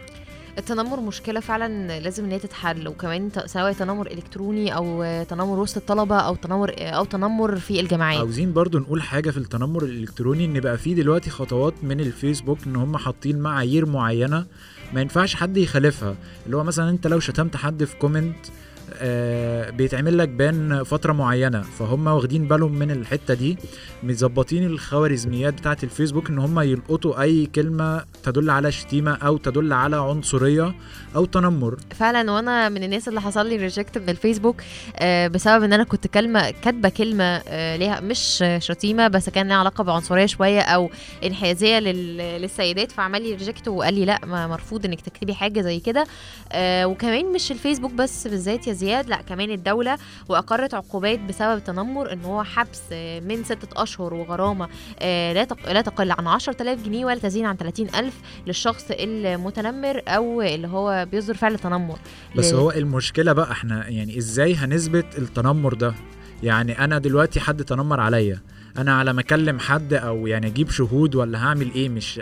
التنمر 0.59 1.01
مشكلة 1.01 1.41
فعلا 1.41 2.01
لازم 2.01 2.25
إن 2.25 2.31
هي 2.31 2.39
تتحل 2.39 2.89
وكمان 2.89 3.31
سواء 3.47 3.73
تنمر 3.73 4.07
إلكتروني 4.07 4.77
أو 4.77 5.05
تنمر 5.29 5.59
وسط 5.59 5.77
الطلبة 5.77 6.17
أو 6.17 6.35
تنمر 6.35 6.75
أو 6.79 7.05
تنمر 7.05 7.57
في 7.57 7.81
الجامعات. 7.81 8.19
عاوزين 8.19 8.53
برضو 8.53 8.79
نقول 8.79 9.03
حاجة 9.03 9.31
في 9.31 9.37
التنمر 9.37 9.83
الإلكتروني 9.85 10.45
إن 10.45 10.61
بقى 10.61 10.79
في 10.79 10.95
دلوقتي 10.95 11.31
خطوات 11.31 11.75
من 11.83 12.01
الفيسبوك 12.01 12.59
إن 12.67 12.77
هم 12.77 12.97
حاطين 12.97 13.39
معايير 13.39 13.87
معينة 13.87 14.47
ما 14.93 15.01
ينفعش 15.01 15.35
حد 15.35 15.57
يخالفها. 15.57 16.17
اللي 16.47 16.57
هو 16.57 16.65
مثلا 16.65 16.91
أنت 16.91 17.07
لو 17.07 17.21
شتمت 17.21 17.57
حد 17.57 17.85
في 17.85 17.97
كومنت 17.97 18.37
بيتعمل 19.71 20.19
لك 20.19 20.29
ban 20.29 20.83
فترة 20.85 21.13
معينة 21.13 21.63
فهم 21.63 22.07
واخدين 22.07 22.49
بالهم 22.49 22.73
من 22.73 22.91
الحتة 22.91 23.35
دي 23.35 23.59
مظبطين 24.03 24.65
الخوارزميات 24.67 25.55
بتاعة 25.55 25.77
الفيسبوك 25.83 26.29
إن 26.31 26.39
هم 26.39 26.61
يلقطوا 26.61 27.23
أي 27.23 27.47
كلمة 27.47 28.05
تدل 28.23 28.51
على 28.51 28.73
شتيمة 28.73 29.15
أو 29.15 29.37
تدل 29.37 29.73
على 29.73 29.97
عنصرية 29.97 30.75
أو 31.17 31.25
تنمر. 31.25 31.77
فعلا 31.95 32.33
وأنا 32.33 32.69
من 32.69 32.83
الناس 32.85 33.09
اللي 33.09 33.21
حصل 33.21 33.47
لي 33.47 33.57
reject 33.57 33.99
من 33.99 34.09
الفيسبوك 34.09 34.57
آه، 34.97 35.29
بسبب 35.29 35.63
إن 35.65 35.73
أنا 35.73 35.85
كنت 35.85 36.07
كلمة 36.07 36.51
كاتبة 36.51 36.89
كلمة 36.89 37.25
آه، 37.49 37.77
ليها 37.77 38.01
مش 38.01 38.45
شتيمة 38.59 39.09
بس 39.09 39.29
كان 39.29 39.49
لها 39.49 39.57
علاقة 39.57 39.85
بعنصرية 39.85 40.27
شوية 40.27 40.61
أو 40.61 40.91
انحيازية 41.25 41.79
لل- 41.79 42.43
للسيدات 42.43 42.93
فعمل 42.93 43.23
لي 43.23 43.35
reject 43.35 43.69
وقال 43.69 43.95
لي 43.95 44.05
لأ 44.05 44.47
مرفوض 44.47 44.85
إنك 44.85 45.01
تكتبي 45.01 45.35
حاجة 45.35 45.61
زي 45.61 45.81
كده. 45.81 46.05
آه، 46.53 46.87
وكمان 46.87 47.33
مش 47.33 47.53
الفيسبوك 47.53 47.93
بس 47.93 48.29
بالذات 48.29 48.67
يا 48.67 48.73
زياد 48.85 49.09
لأ 49.09 49.23
كمان 49.23 49.51
الدولة 49.51 49.99
وأقرت 50.29 50.75
عقوبات 50.75 51.21
بسبب 51.21 51.57
التنمر 51.57 52.13
إن 52.13 52.25
هو 52.25 52.43
حبس 52.43 52.93
من 53.23 53.45
ستة 53.45 53.83
أشهر 53.83 54.15
وغرامة 54.15 54.69
آه، 54.99 55.33
لا 55.33 55.47
لا 55.67 55.81
تقل 55.81 56.11
عن 56.11 56.27
10000 56.27 56.85
جنيه 56.85 57.05
ولا 57.05 57.19
تزيد 57.19 57.45
عن 57.45 57.57
30000 57.57 58.13
للشخص 58.47 58.85
المتنمر 58.91 60.03
أو 60.09 60.43
اللي 60.43 60.69
هو 60.69 61.07
بيصدر 61.11 61.35
فعل 61.35 61.59
تنمر. 61.59 61.99
بس 62.37 62.55
هو 62.55 62.71
المشكلة 62.71 63.33
بقى 63.33 63.53
إحنا 63.53 63.89
يعني 63.89 64.19
إزاي 64.19 64.55
هنثبت 64.55 65.19
التنمر 65.19 65.75
ده؟ 65.75 65.95
يعني 66.43 66.85
أنا 66.85 66.99
دلوقتي 66.99 67.41
حد 67.41 67.65
تنمر 67.65 68.01
عليا 68.01 68.41
أنا 68.79 68.99
على 68.99 69.13
ما 69.13 69.21
أكلم 69.21 69.59
حد 69.59 69.95
أو 69.95 70.27
يعني 70.27 70.47
أجيب 70.47 70.71
شهود 70.71 71.15
ولا 71.15 71.39
هعمل 71.45 71.71
إيه 71.75 71.89
مش 71.89 72.21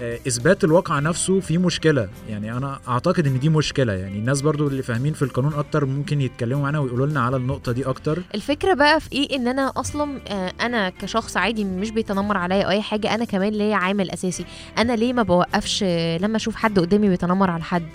آه، 0.00 0.18
إثبات 0.28 0.64
الواقع 0.64 0.98
نفسه 0.98 1.40
في 1.40 1.58
مشكلة. 1.58 2.08
يعني 2.28 2.52
أنا 2.56 2.78
أعتقد 2.88 3.26
إن 3.26 3.38
دي 3.38 3.48
مشكلة. 3.48 3.92
يعني 3.92 4.18
الناس 4.18 4.40
برضو 4.40 4.68
اللي 4.68 4.82
فاهمين 4.82 5.12
في 5.12 5.22
القانون 5.22 5.54
أكتر 5.54 5.84
ممكن 5.84 6.20
يتكلموا 6.20 6.62
معانا 6.62 6.78
ويقولوا 6.78 7.06
لنا 7.06 7.20
على 7.20 7.36
النقطة 7.36 7.72
دي 7.72 7.84
أكتر. 7.86 8.22
الفكرة 8.34 8.74
بقى 8.74 9.00
في 9.00 9.12
إيه؟ 9.12 9.36
إن 9.36 9.48
أنا 9.48 9.72
أصلا 9.76 10.20
آه، 10.28 10.52
أنا 10.60 10.90
كشخص 10.90 11.36
عادي 11.36 11.64
مش 11.64 11.90
بيتنمر 11.90 12.36
عليا 12.36 12.68
أي 12.68 12.82
حاجة 12.82 13.14
أنا 13.14 13.24
كمان 13.24 13.52
ليا 13.52 13.76
عامل 13.76 14.10
أساسي. 14.10 14.44
أنا 14.78 14.92
ليه 14.96 15.12
ما 15.12 15.22
بوقفش 15.22 15.84
لما 16.20 16.36
أشوف 16.36 16.56
حد 16.56 16.78
قدامي 16.78 17.08
بيتنمر 17.08 17.50
على 17.50 17.62
حد؟ 17.62 17.86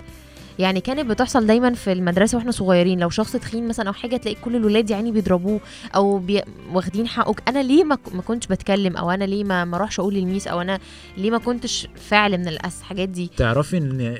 يعني 0.58 0.80
كانت 0.80 1.10
بتحصل 1.10 1.46
دايما 1.46 1.74
في 1.74 1.92
المدرسة 1.92 2.38
وإحنا 2.38 2.50
صغيرين. 2.50 3.00
لو 3.00 3.10
شخص 3.10 3.32
تخين 3.32 3.68
مثلا 3.68 3.88
أو 3.88 3.92
حاجة 3.92 4.16
تلاقي 4.16 4.36
كل 4.44 4.56
الولاد 4.56 4.90
يعني 4.90 5.12
بيضربوه 5.12 5.60
أو 5.94 6.18
بي... 6.18 6.42
واخدين 6.72 7.08
حقك 7.08 7.42
أنا 7.48 7.62
ليه 7.62 7.84
ما, 7.84 7.98
ما 8.14 8.22
كنتش 8.22 8.46
بتكلم 8.46 8.96
أو 8.96 9.10
أنا 9.10 9.24
ليه 9.24 9.44
ما 9.44 9.64
ما 9.64 9.76
أروحش 9.76 10.00
أقول 10.00 10.14
للميس 10.14 10.46
أو 10.48 10.60
أنا 10.60 10.78
ليه 11.16 11.30
ما 11.30 11.38
كنتش 11.38 11.88
فاعل 11.96 12.38
من 12.38 12.48
الأس 12.48 12.82
حاجات 12.82 13.08
دي؟ 13.08 13.30
تعرفي 13.36 13.76
إن 13.78 14.14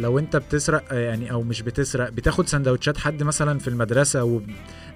لو 0.00 0.18
أنت 0.18 0.36
بتسرق 0.36 0.84
يعني 0.92 1.30
أو 1.32 1.42
مش 1.42 1.62
بتسرق 1.62 2.08
بتاخد 2.10 2.48
سندوتشات 2.48 2.98
حد 2.98 3.22
مثلا 3.22 3.58
في 3.58 3.68
المدرسة 3.68 4.40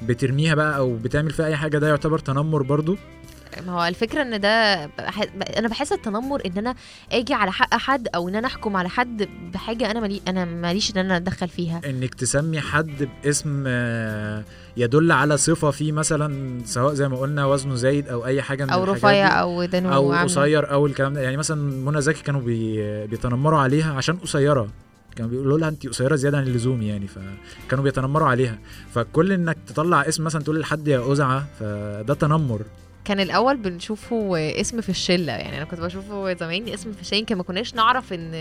وبترميها 0.03 0.55
بقى 0.55 0.77
أو 0.77 0.97
بتعمل 0.97 1.31
فيها 1.31 1.47
أي 1.47 1.57
حاجة 1.57 1.79
ده 1.79 1.89
يعتبر 1.89 2.19
تنمر 2.19 2.63
برضو؟ 2.63 2.97
ما 3.67 3.73
هو 3.73 3.85
الفكرة 3.89 4.23
إن 4.23 4.41
ده 4.41 4.87
بح... 4.87 5.23
أنا 5.57 5.69
بحس 5.69 5.93
التنمر 5.93 6.43
إن 6.47 6.59
أنا 6.59 6.75
آجي 7.13 7.35
على 7.35 7.53
حق 7.53 7.75
حد 7.75 8.09
أو 8.15 8.29
إن 8.29 8.35
أنا 8.35 8.47
أحكم 8.47 8.77
على 8.77 8.89
حد 8.89 9.29
بحاجة 9.55 9.91
أنا 9.91 10.01
مالي 10.01 10.21
أنا 10.29 10.45
ماليش 10.45 10.91
إن 10.91 10.99
أنا 10.99 11.17
أتدخل 11.17 11.49
فيها 11.49 11.81
إنك 11.87 12.15
تسمي 12.15 12.61
حد 12.61 13.09
باسم 13.25 13.67
يدل 14.77 15.13
على 15.13 15.37
صفة 15.37 15.71
فيه 15.71 15.93
مثلا 15.93 16.61
سواء 16.65 16.95
زي 16.95 17.09
ما 17.09 17.17
قلنا 17.17 17.47
وزنه 17.47 17.75
زايد 17.75 18.09
أو 18.09 18.27
أي 18.27 18.43
حاجة 18.43 18.65
من 18.65 18.71
أو 18.71 18.85
رفيع. 18.85 19.41
أو 19.41 19.65
دانه 19.65 19.95
أو. 19.95 20.13
قصير 20.13 20.73
أو 20.73 20.87
الكلام 20.87 21.15
ده 21.15 21.21
يعني 21.21 21.37
مثلا 21.37 21.57
منى 21.91 22.01
زكي 22.01 22.23
كانوا 22.23 22.41
بي 22.41 23.07
بيتنمروا 23.07 23.59
عليها 23.59 23.93
عشان 23.93 24.17
قصيرة 24.17 24.69
كانوا 25.17 25.31
بيقولوا 25.31 25.59
لها 25.59 25.69
انت 25.69 25.87
قصيرة 25.87 26.17
زيادة 26.17 26.39
عن 26.39 26.45
اللزوم 26.45 26.83
يعني 26.83 27.07
فكانوا 27.07 27.85
بيتنمروا 27.85 28.29
عليها 28.29 28.59
فكل 28.95 29.33
إنك 29.33 29.57
تطلع 29.67 30.09
اسم 30.09 30.25
مثلا 30.25 30.43
تقول 30.43 30.61
لحد 30.61 30.89
يا 30.89 31.13
أزعة 31.13 31.47
فده 31.61 32.15
تنمر 32.15 32.63
كان 33.11 33.21
الأول 33.21 33.57
بنشوفه 33.57 34.37
اسم 34.61 34.81
في 34.81 34.89
الشلة. 34.89 35.33
يعني 35.33 35.57
أنا 35.57 35.65
كنت 35.65 35.81
بشوفه 35.81 36.35
زمان 36.35 36.69
اسم 36.69 36.93
في 36.93 37.01
الشلة 37.01 37.19
يمكن 37.19 37.37
ما 37.37 37.43
كناش 37.43 37.75
نعرف 37.75 38.13
إن 38.13 38.35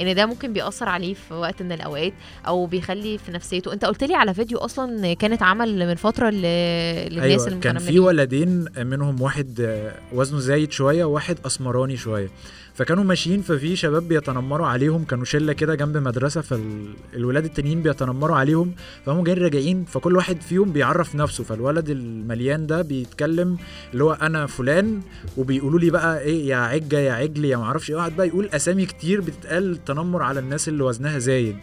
إن 0.00 0.14
ده 0.14 0.26
ممكن 0.26 0.52
بيأثر 0.52 0.88
عليه 0.88 1.14
في 1.14 1.34
وقت 1.34 1.62
من 1.62 1.72
الأوقات 1.72 2.12
أو 2.46 2.66
بيخلي 2.66 3.18
في 3.18 3.32
نفسيته. 3.32 3.72
أنت 3.72 3.84
قلت 3.84 4.04
لي 4.04 4.14
على 4.14 4.34
فيديو 4.34 4.58
أصلا 4.58 5.14
كانت 5.14 5.42
عمل 5.42 5.86
من 5.86 5.94
فترة. 5.94 6.30
للناس 6.30 7.22
أيوه 7.22 7.60
كان 7.60 7.78
في 7.78 7.88
المتنمرين 7.88 7.98
ولدين 7.98 8.64
منهم 8.76 9.22
واحد 9.22 9.60
آه، 9.60 9.94
وزنه 10.12 10.38
زايد 10.38 10.72
شوية 10.72 11.04
وواحد 11.04 11.38
أسمراني 11.46 11.96
شوية. 11.96 12.28
فكانوا 12.76 13.04
ماشيين 13.04 13.42
ففي 13.42 13.76
شباب 13.76 14.08
بيتنمروا 14.08 14.66
عليهم. 14.66 15.04
كانوا 15.04 15.24
شلة 15.24 15.52
كده 15.52 15.74
جنب 15.74 15.96
مدرسة 15.96 16.40
فالولاد 16.40 17.44
التانيين 17.44 17.82
بيتنمروا 17.82 18.36
عليهم. 18.36 18.74
فهم 19.06 19.24
جايين 19.24 19.42
راجعين 19.42 19.84
فكل 19.84 20.16
واحد 20.16 20.40
فيهم 20.40 20.72
بيعرف 20.72 21.14
نفسه. 21.14 21.44
فالولد 21.44 21.90
المليان 21.90 22.66
ده 22.66 22.82
بيتكلم 22.82 23.56
اللي 23.92 24.04
هو 24.04 24.12
أنا 24.12 24.46
فلان 24.46 25.00
وبيقولوا 25.36 25.80
لي 25.80 25.90
بقى 25.90 26.20
إيه 26.20 26.48
يا 26.48 26.56
عجة 26.56 26.98
يا 26.98 27.12
عجل 27.12 27.44
يا 27.44 27.56
معرفش 27.56 27.90
إيه. 27.90 27.96
قعد 27.96 28.16
بقى 28.16 28.28
يقول 28.28 28.48
أسامي 28.48 28.86
كتير 28.86 29.20
بتتقال 29.20 29.84
تنمر 29.84 30.22
على 30.22 30.40
الناس 30.40 30.68
اللي 30.68 30.84
وزنها 30.84 31.18
زايد. 31.18 31.56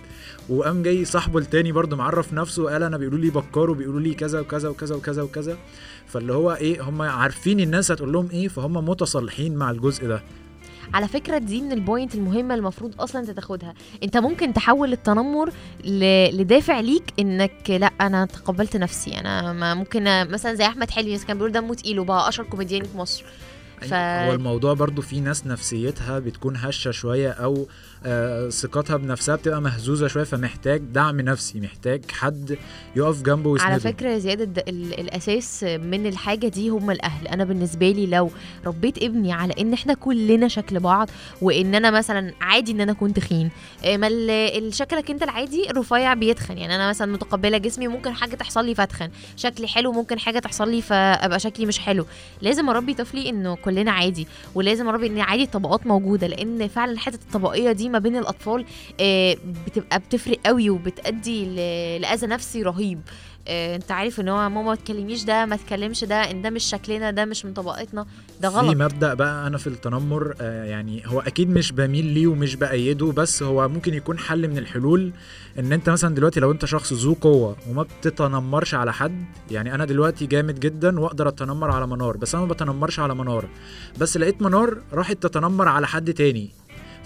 وقام 0.50 0.84
جاي 0.84 1.06
صاحبه 1.06 1.40
التاني 1.40 1.72
برضه 1.72 1.98
معرف 1.98 2.34
نفسه 2.34 2.70
قال 2.70 2.84
أنا 2.84 2.98
بيقولوا 2.98 3.20
لي 3.20 3.30
بكار 3.30 3.70
وبيقولوا 3.70 4.00
لي 4.00 4.14
كذا 4.14 4.40
وكذا 4.40 4.70
وكذا 4.70 4.96
وكذا 4.96 5.22
وكذا. 5.22 5.58
فاللي 6.08 6.34
هو 6.34 6.52
إيه 6.54 6.82
هم 6.82 7.02
عارفين 7.02 7.60
الناس 7.60 7.92
هتقول 7.92 8.14
لهم 8.14 8.30
إيه 8.34 8.48
فهم 8.48 8.90
متصالحين 8.90 9.56
مع 9.56 9.72
الجزء 9.72 10.08
ده. 10.08 10.24
على 10.94 11.08
فكرة 11.08 11.38
دي 11.38 11.62
من 11.62 11.72
ال 11.72 11.79
point 11.79 12.16
المهمة 12.16 12.56
المفروض 12.56 13.02
أصلا 13.02 13.22
أنت 13.22 13.30
تاخدها. 13.30 13.74
أنت 14.04 14.18
ممكن 14.18 14.54
تحول 14.54 14.94
التنمر 14.94 15.52
ل... 15.86 16.04
لدافع 16.42 16.80
ليك 16.80 17.04
إنك 17.20 17.70
لا 17.70 17.92
أنا 18.02 18.26
تقبلت 18.26 18.78
نفسي. 18.78 19.20
أنا 19.20 19.54
ما 19.54 19.74
ممكن 19.74 20.04
مثلا 20.30 20.54
زي 20.54 20.66
أحمد 20.66 20.92
حلمي 20.92 21.18
كان 21.18 21.38
بيقول 21.38 21.52
دمه 21.52 21.74
تقيل 21.74 22.00
وبقى 22.00 22.30
أشهر 22.30 22.46
كوميديان 22.46 22.84
في 22.84 22.98
مصر. 22.98 23.24
ف... 23.90 23.94
هو 23.94 24.34
الموضوع 24.34 24.74
برضو 24.74 25.02
في 25.02 25.20
ناس 25.20 25.48
نفسيتها 25.48 26.20
بتكون 26.20 26.56
هشة 26.58 26.92
شوية 26.92 27.30
أو 27.32 27.68
آه 28.06 28.50
ثقتها 28.50 28.98
بنفسها 28.98 29.36
بتبقى 29.36 29.62
مهزوزة 29.62 30.08
شوية 30.08 30.24
فمحتاج 30.24 30.82
دعم 30.82 31.22
نفسي 31.22 31.60
محتاج 31.60 32.12
حد 32.12 32.58
يقف 32.96 33.22
جنبه 33.22 33.50
ويسنده. 33.50 33.72
على 33.72 33.80
فكرة 33.80 34.10
يا 34.10 34.18
زياد 34.20 34.42
ال- 34.42 35.00
الأساس 35.00 35.64
من 35.64 36.06
الحاجة 36.08 36.48
دي 36.48 36.70
هم 36.70 36.92
الأهل. 36.92 37.28
أنا 37.28 37.44
بالنسبة 37.44 37.92
لي 37.92 38.06
لو 38.06 38.32
ربيت 38.66 39.04
ابني 39.04 39.34
على 39.34 39.54
إن 39.60 39.74
إحنا 39.74 39.94
كلنا 39.94 40.48
شكل 40.48 40.80
بعض 40.80 41.10
وإن 41.42 41.76
أنا 41.76 41.92
مثلا 41.92 42.34
عادي 42.42 42.72
إن 42.72 42.82
أنا 42.82 42.92
أكون 42.92 43.14
تخين 43.14 43.50
إيه، 43.84 43.98
ما 43.98 44.10
شكلك 44.70 45.12
أنت 45.12 45.24
العادي 45.24 45.70
الرفيع 45.70 46.14
بيتخن. 46.14 46.58
يعني 46.58 46.76
أنا 46.76 46.90
مثلا 46.90 47.12
متقبلة 47.14 47.58
جسمي 47.58 47.88
ممكن 47.88 48.14
حاجة 48.14 48.36
تحصل 48.36 48.66
لي 48.66 48.76
فاتخن 48.76 49.10
شكلي 49.38 49.68
حلو 49.68 49.92
ممكن 49.92 50.20
حاجة 50.20 50.40
تحصل 50.40 50.70
لي 50.72 50.82
فأبقى 50.82 51.40
شكلي 51.40 51.66
مش 51.66 51.80
حلو. 51.80 52.06
لازم 52.42 52.70
أربي 52.70 52.94
طفلي 52.94 53.30
إنه 53.30 53.56
كلنا 53.74 53.92
عادي 53.92 54.28
ولازم 54.56 54.88
اربي 54.88 55.08
إن 55.08 55.20
عادي 55.20 55.44
الطبقات 55.44 55.88
موجودة 55.88 56.28
لأن 56.28 56.68
فعلا 56.68 57.00
حتة 57.00 57.16
الطبقية 57.16 57.72
دي 57.72 57.90
ما 57.90 58.00
بين 58.00 58.16
الأطفال 58.18 58.66
آه، 59.00 59.38
بتبقى 59.68 60.00
بتفرق 60.00 60.38
قوي 60.46 60.70
وبتأدي 60.70 61.46
ل- 61.46 62.02
لأذى 62.02 62.28
نفسي 62.28 62.64
رهيب. 62.64 63.02
آه، 63.48 63.76
انت 63.76 63.92
عارف 63.92 64.20
ان 64.20 64.30
هو 64.30 64.38
ماما 64.50 64.62
ما 64.62 64.76
تكلميش 64.76 65.24
ده 65.24 65.46
ما 65.46 65.56
تكلمش 65.56 66.04
ده 66.04 66.16
ان 66.16 66.42
ده 66.42 66.50
مش 66.50 66.64
شكلنا 66.64 67.12
ده 67.12 67.26
مش 67.26 67.46
من 67.46 67.54
طبقتنا. 67.54 68.06
ده 68.42 68.50
في 68.50 68.56
غلط. 68.56 68.76
مبدأ 68.78 69.14
بقى 69.14 69.48
أنا 69.48 69.58
في 69.58 69.68
التنمر 69.68 70.36
آه، 70.42 70.64
يعني 70.66 71.04
هو 71.06 71.20
أكيد 71.20 71.50
مش 71.50 71.72
بميل 71.72 72.06
ليه 72.06 72.28
ومش 72.28 72.56
بأيده 72.56 73.06
بس 73.12 73.44
هو 73.44 73.68
ممكن 73.68 73.94
يكون 73.94 74.20
حل 74.20 74.48
من 74.48 74.58
الحلول 74.58 75.12
إن 75.60 75.74
أنت 75.74 75.90
مثلا 75.90 76.16
دلوقتي 76.16 76.40
لو 76.40 76.52
أنت 76.52 76.66
شخص 76.66 76.94
ذو 76.94 77.14
قوة 77.14 77.56
وما 77.70 77.84
بتتنمرش 77.84 78.74
على 78.74 78.94
حد 78.94 79.26
يعني 79.52 79.76
أنا 79.76 79.86
دلوقتي 79.86 80.26
جامد 80.26 80.60
جدا 80.60 81.00
وأقدر 81.00 81.28
أتنمر 81.28 81.72
على 81.72 81.88
منار 81.88 82.18
بس 82.18 82.36
أنا 82.36 82.46
ما 82.46 82.54
بتنمرش 82.54 83.00
على 83.00 83.16
منار 83.16 83.46
بس 83.98 84.18
لقيت 84.18 84.42
منار 84.42 84.78
راحت 84.94 85.18
تتنمر 85.24 85.68
على 85.68 85.88
حد 85.88 86.14
تاني. 86.14 86.50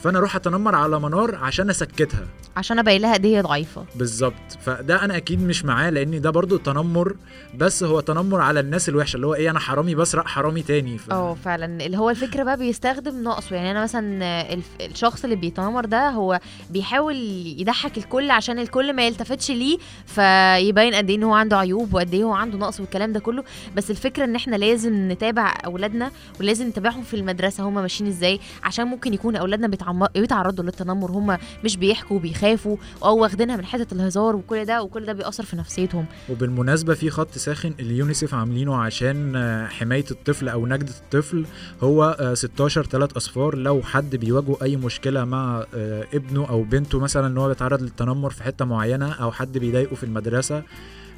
فأنا 0.08 0.20
أروح 0.20 0.36
أتنمر 0.36 0.76
على 0.76 1.00
منار 1.00 1.36
عشان 1.36 1.70
أسكتها. 1.70 2.28
عشان 2.58 2.80
أبين 2.80 3.02
لها 3.02 3.14
قد 3.14 3.26
هي 3.26 3.42
ضعيفة. 3.42 3.86
بالظبط. 3.96 4.34
فده 4.66 5.04
أنا 5.06 5.18
أكيد 5.18 5.44
مش 5.44 5.66
معاه 5.66 5.90
لأن 5.90 6.22
ده 6.22 6.30
برضو 6.30 6.58
تنمر 6.58 7.16
بس 7.58 7.84
هو 7.84 8.00
تنمر 8.00 8.42
على 8.42 8.60
الناس 8.60 8.90
الوحشة 8.90 9.16
اللي 9.16 9.28
هو 9.28 9.34
إيه 9.34 9.50
أنا 9.52 9.60
حرامي 9.60 9.96
بسرق 9.96 10.28
حرامي 10.28 10.62
تاني. 10.62 10.98
ف... 10.98 11.12
آه 11.12 11.34
فعلا. 11.34 11.86
اللي 11.86 11.98
هو 11.98 12.10
الفكرة 12.10 12.44
بقى 12.44 12.58
بيستخدم 12.58 13.24
نقصه. 13.24 13.56
يعني 13.56 13.72
أنا 13.72 13.84
مثلا 13.84 14.24
الف- 14.54 14.70
الشخص 14.82 15.24
اللي 15.24 15.36
بيتنمر 15.36 15.86
ده 15.86 16.10
هو 16.10 16.40
بيحاول 16.70 17.16
يضحك 17.60 17.98
الكل 17.98 18.32
عشان 18.32 18.60
الكل 18.60 18.94
ما 18.94 19.08
يلتفتش 19.08 19.52
ليه 19.52 19.78
فيبين 20.06 20.96
قد 20.96 21.10
إيه 21.10 21.16
إن 21.18 21.24
هو 21.24 21.34
عنده 21.34 21.58
عيوب 21.58 21.94
وقد 21.94 22.14
إيه 22.14 22.24
هو 22.24 22.34
عنده 22.34 22.58
نقص 22.58 22.80
والكلام 22.80 23.14
ده 23.14 23.20
كله. 23.20 23.44
بس 23.76 23.92
الفكرة 23.92 24.24
إن 24.24 24.36
إحنا 24.36 24.56
لازم 24.56 25.12
نتابع 25.12 25.54
أولادنا 25.66 26.12
ولازم 26.40 26.68
نتابعهم 26.68 27.04
في 27.04 27.14
المدرسة 27.14 27.64
هم 27.64 27.74
ماشيين 27.74 28.10
إزاي 28.10 28.40
عشان 28.64 28.88
ممكن 28.88 29.14
يكون 29.14 29.36
أولادنا 29.36 29.68
بيتعم- 29.68 29.97
بيتعرضوا 30.14 30.64
للتنمر 30.64 31.12
هم 31.12 31.38
مش 31.64 31.78
بيحكوا 31.78 32.16
وبيخافوا 32.18 32.78
أو 33.04 33.18
واخدينها 33.18 33.58
من 33.58 33.66
حتة 33.66 33.94
الهزار 33.94 34.36
وكل 34.36 34.66
ده 34.66 34.84
وكل 34.84 35.06
ده 35.06 35.14
بيأثر 35.14 35.44
في 35.44 35.56
نفسيتهم. 35.56 36.06
وبالمناسبة 36.30 36.94
في 36.94 37.10
خط 37.10 37.38
ساخن 37.38 37.74
اليونيسيف 37.80 38.34
عاملينه 38.34 38.76
عشان 38.76 39.36
آه، 39.36 39.68
حماية 39.68 40.06
الطفل 40.12 40.50
أو 40.50 40.68
نجدة 40.68 40.94
الطفل 41.04 41.46
هو 41.84 42.18
آه، 42.20 42.34
16 42.34 42.86
3 42.86 43.18
أصفار. 43.18 43.56
لو 43.56 43.82
حد 43.82 44.16
بيواجهه 44.16 44.58
أي 44.62 44.76
مشكلة 44.78 45.26
مع 45.26 45.66
آه، 45.76 46.08
ابنه 46.14 46.50
أو 46.50 46.64
بنته 46.64 47.00
مثلا 47.00 47.28
إن 47.28 47.38
هو 47.38 47.48
بيتعرض 47.48 47.82
للتنمر 47.82 48.30
في 48.30 48.44
حتة 48.44 48.66
معينة 48.66 49.14
أو 49.14 49.32
حد 49.32 49.58
بيضايقه 49.58 49.96
في 49.96 50.04
المدرسة 50.04 50.64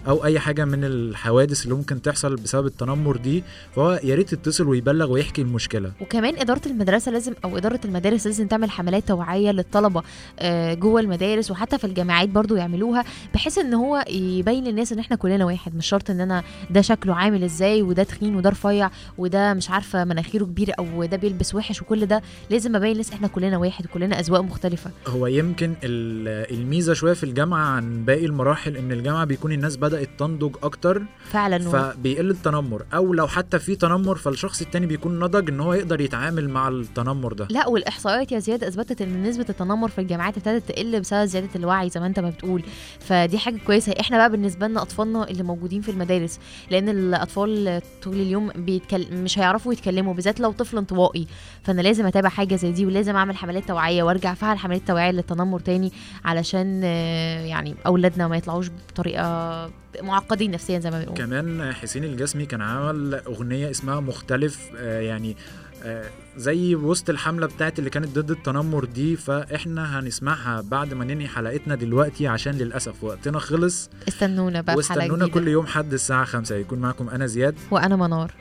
أو 0.10 0.26
أي 0.26 0.39
حاجة 0.39 0.65
من 0.65 0.84
الحوادث 0.84 1.63
اللي 1.63 1.76
ممكن 1.76 2.02
تحصل 2.02 2.36
بسبب 2.36 2.65
التنمر 2.65 3.17
دي 3.17 3.43
فهو 3.76 4.00
يا 4.04 4.15
ريت 4.15 4.34
يتصل 4.34 4.67
ويبلغ 4.67 5.12
ويحكي 5.12 5.41
المشكلة. 5.41 5.91
وكمان 6.02 6.38
إدارة 6.38 6.62
المدرسة 6.65 7.12
لازم 7.12 7.34
أو 7.45 7.58
إدارة 7.58 7.80
المدارس 7.86 8.26
لازم 8.28 8.48
تعمل 8.48 8.69
حملات 8.72 9.08
توعية 9.08 9.52
للطلبة 9.52 10.04
آه، 10.39 10.74
جوه 10.74 11.02
المدارس 11.02 11.52
وحتى 11.52 11.78
في 11.78 11.84
الجامعات 11.88 12.30
برضو 12.30 12.56
يعملوها 12.56 13.04
بحيث 13.34 13.58
إن 13.58 13.74
هو 13.74 14.06
يبين 14.10 14.63
للناس 14.63 14.93
إن 14.93 15.00
إحنا 15.00 15.15
كلنا 15.15 15.45
واحد 15.45 15.76
مش 15.76 15.88
شرط 15.88 16.10
إن 16.10 16.22
أنا 16.22 16.43
ده 16.69 16.82
شكله 16.82 17.15
عامل 17.15 17.43
إزاي 17.43 17.82
وده 17.82 18.04
تخين 18.04 18.36
وده 18.36 18.50
رفيع 18.50 18.89
وده 19.17 19.54
مش 19.54 19.69
عارفة 19.69 20.04
مناخيره 20.04 20.43
كبيره 20.45 20.74
أو 20.80 21.06
ده 21.06 21.17
بيلبس 21.17 21.56
وحش 21.56 21.82
وكل 21.82 22.06
ده 22.06 22.22
لازم 22.50 22.76
أبين 22.76 22.91
للناس 22.91 23.12
إحنا 23.13 23.28
كلنا 23.28 23.58
واحد 23.58 23.86
وكلنا 23.86 24.19
أذواق 24.19 24.41
مختلفة. 24.41 24.91
هو 25.08 25.28
يمكن 25.28 25.74
ال- 25.84 26.54
الميزة 26.60 26.93
شوية 26.93 27.13
في 27.13 27.24
الجامعة 27.24 27.65
عن 27.65 28.06
باقي 28.06 28.26
المراحل 28.26 28.78
إن 28.78 28.91
الجامعة 28.91 29.26
بيكون 29.26 29.52
الناس 29.52 29.78
بدأت 29.78 29.98
تنضج 30.05 30.55
أكتر. 30.63 31.03
فعلا. 31.29 31.59
فبيقل 31.59 32.29
التنمر. 32.29 32.85
أو 32.93 33.13
لو 33.13 33.27
حتى 33.27 33.59
في 33.59 33.75
تنمر 33.75 34.15
فالشخص 34.15 34.62
التاني 34.62 34.85
بيكون 34.85 35.19
نضج 35.19 35.49
إن 35.49 35.59
هو 35.59 35.73
يقدر 35.73 36.01
يتعامل 36.01 36.49
مع 36.49 36.67
التنمر 36.67 37.33
ده. 37.33 37.47
لا 37.49 37.67
والإحصائيات 37.67 38.31
يا 38.31 38.39
زياد 38.39 38.63
أثبتت 38.63 39.01
إن 39.01 39.23
نسبة 39.23 39.45
التنمر 39.49 39.89
في 39.89 40.01
الجامعات 40.01 40.38
ابتدت 40.38 40.69
تقل 40.69 40.99
بسبب 40.99 41.25
زيادة 41.25 41.49
الوعي 41.55 41.89
زي 41.89 41.99
ما 41.99 42.05
أنت 42.05 42.19
ما 42.19 42.29
بتقول. 42.29 42.63
فدي 42.99 43.38
حاجة 43.38 43.57
كويسة. 43.67 43.93
إحنا 43.99 44.17
بقى 44.17 44.29
بالنسبة 44.31 44.67
لنا 44.67 44.81
أطفالنا 44.81 45.29
اللي 45.29 45.43
موجودين 45.43 45.81
في 45.81 45.91
المدارس 45.91 46.39
لأن 46.71 46.89
الأطفال 46.89 47.81
طول 48.03 48.15
اليوم 48.15 48.49
بيتكل... 48.55 49.07
مش 49.12 49.39
هيعرفوا 49.39 49.73
يتكلموا 49.73 50.13
بالذات 50.13 50.39
لو 50.39 50.51
طفل 50.51 50.77
انطوائي. 50.77 51.27
فأنا 51.63 51.81
لازم 51.81 52.05
أتابع 52.05 52.29
حاجة 52.29 52.55
زي 52.55 52.71
دي 52.71 52.85
ولازم 52.85 53.15
أعمل 53.15 53.35
حملات 53.35 53.67
توعية 53.67 54.03
وأرجع 54.03 54.33
فعل 54.33 54.57
حملات 54.57 54.81
توعيه 54.88 55.12
للتنمر 55.12 55.59
تاني 55.59 55.91
علشان 56.25 56.81
آه، 56.83 57.45
يعني 57.45 57.75
أولادنا 57.85 58.27
ما 58.27 58.38
يطلعوش 58.38 58.69
بطريقة 58.69 59.69
معقدين 60.02 60.52
نفسيا 60.52 60.80
زي 60.80 60.91
ما 60.91 60.99
بنقول 60.99 61.17
كمان 61.17 61.73
حسين 61.73 62.04
الجسمي 62.04 62.45
كان 62.45 62.62
عمل 62.62 63.13
أغنية 63.15 63.71
اسمها 63.71 63.99
مختلف 63.99 64.60
آه، 64.78 64.99
يعني 65.02 65.36
آه، 65.84 66.06
زي 66.38 66.75
وسط 66.75 67.10
الحملة 67.10 67.47
بتاعت 67.47 67.80
اللي 67.80 67.89
كانت 67.89 68.19
ضد 68.19 68.32
التنمر 68.32 68.86
دي 68.86 69.15
فإحنا 69.15 69.99
هنسمعها 69.99 70.62
بعد 70.62 70.93
ما 70.93 71.06
ننهي 71.06 71.28
حلقتنا 71.28 71.75
دلوقتي 71.75 72.28
عشان 72.28 72.54
للأسف 72.54 73.04
وقتنا 73.04 73.39
خلص. 73.39 73.89
استنونا 74.08 74.62
بقى 74.62 74.75
واستنونا 74.75 75.28
كل 75.28 75.47
يوم 75.47 75.65
حد 75.67 75.93
الساعة 75.93 76.25
5 76.25 76.56
يكون 76.56 76.80
معكم 76.80 77.10
أنا 77.10 77.25
زياد. 77.25 77.56
وأنا 77.71 77.95
منار. 77.95 78.34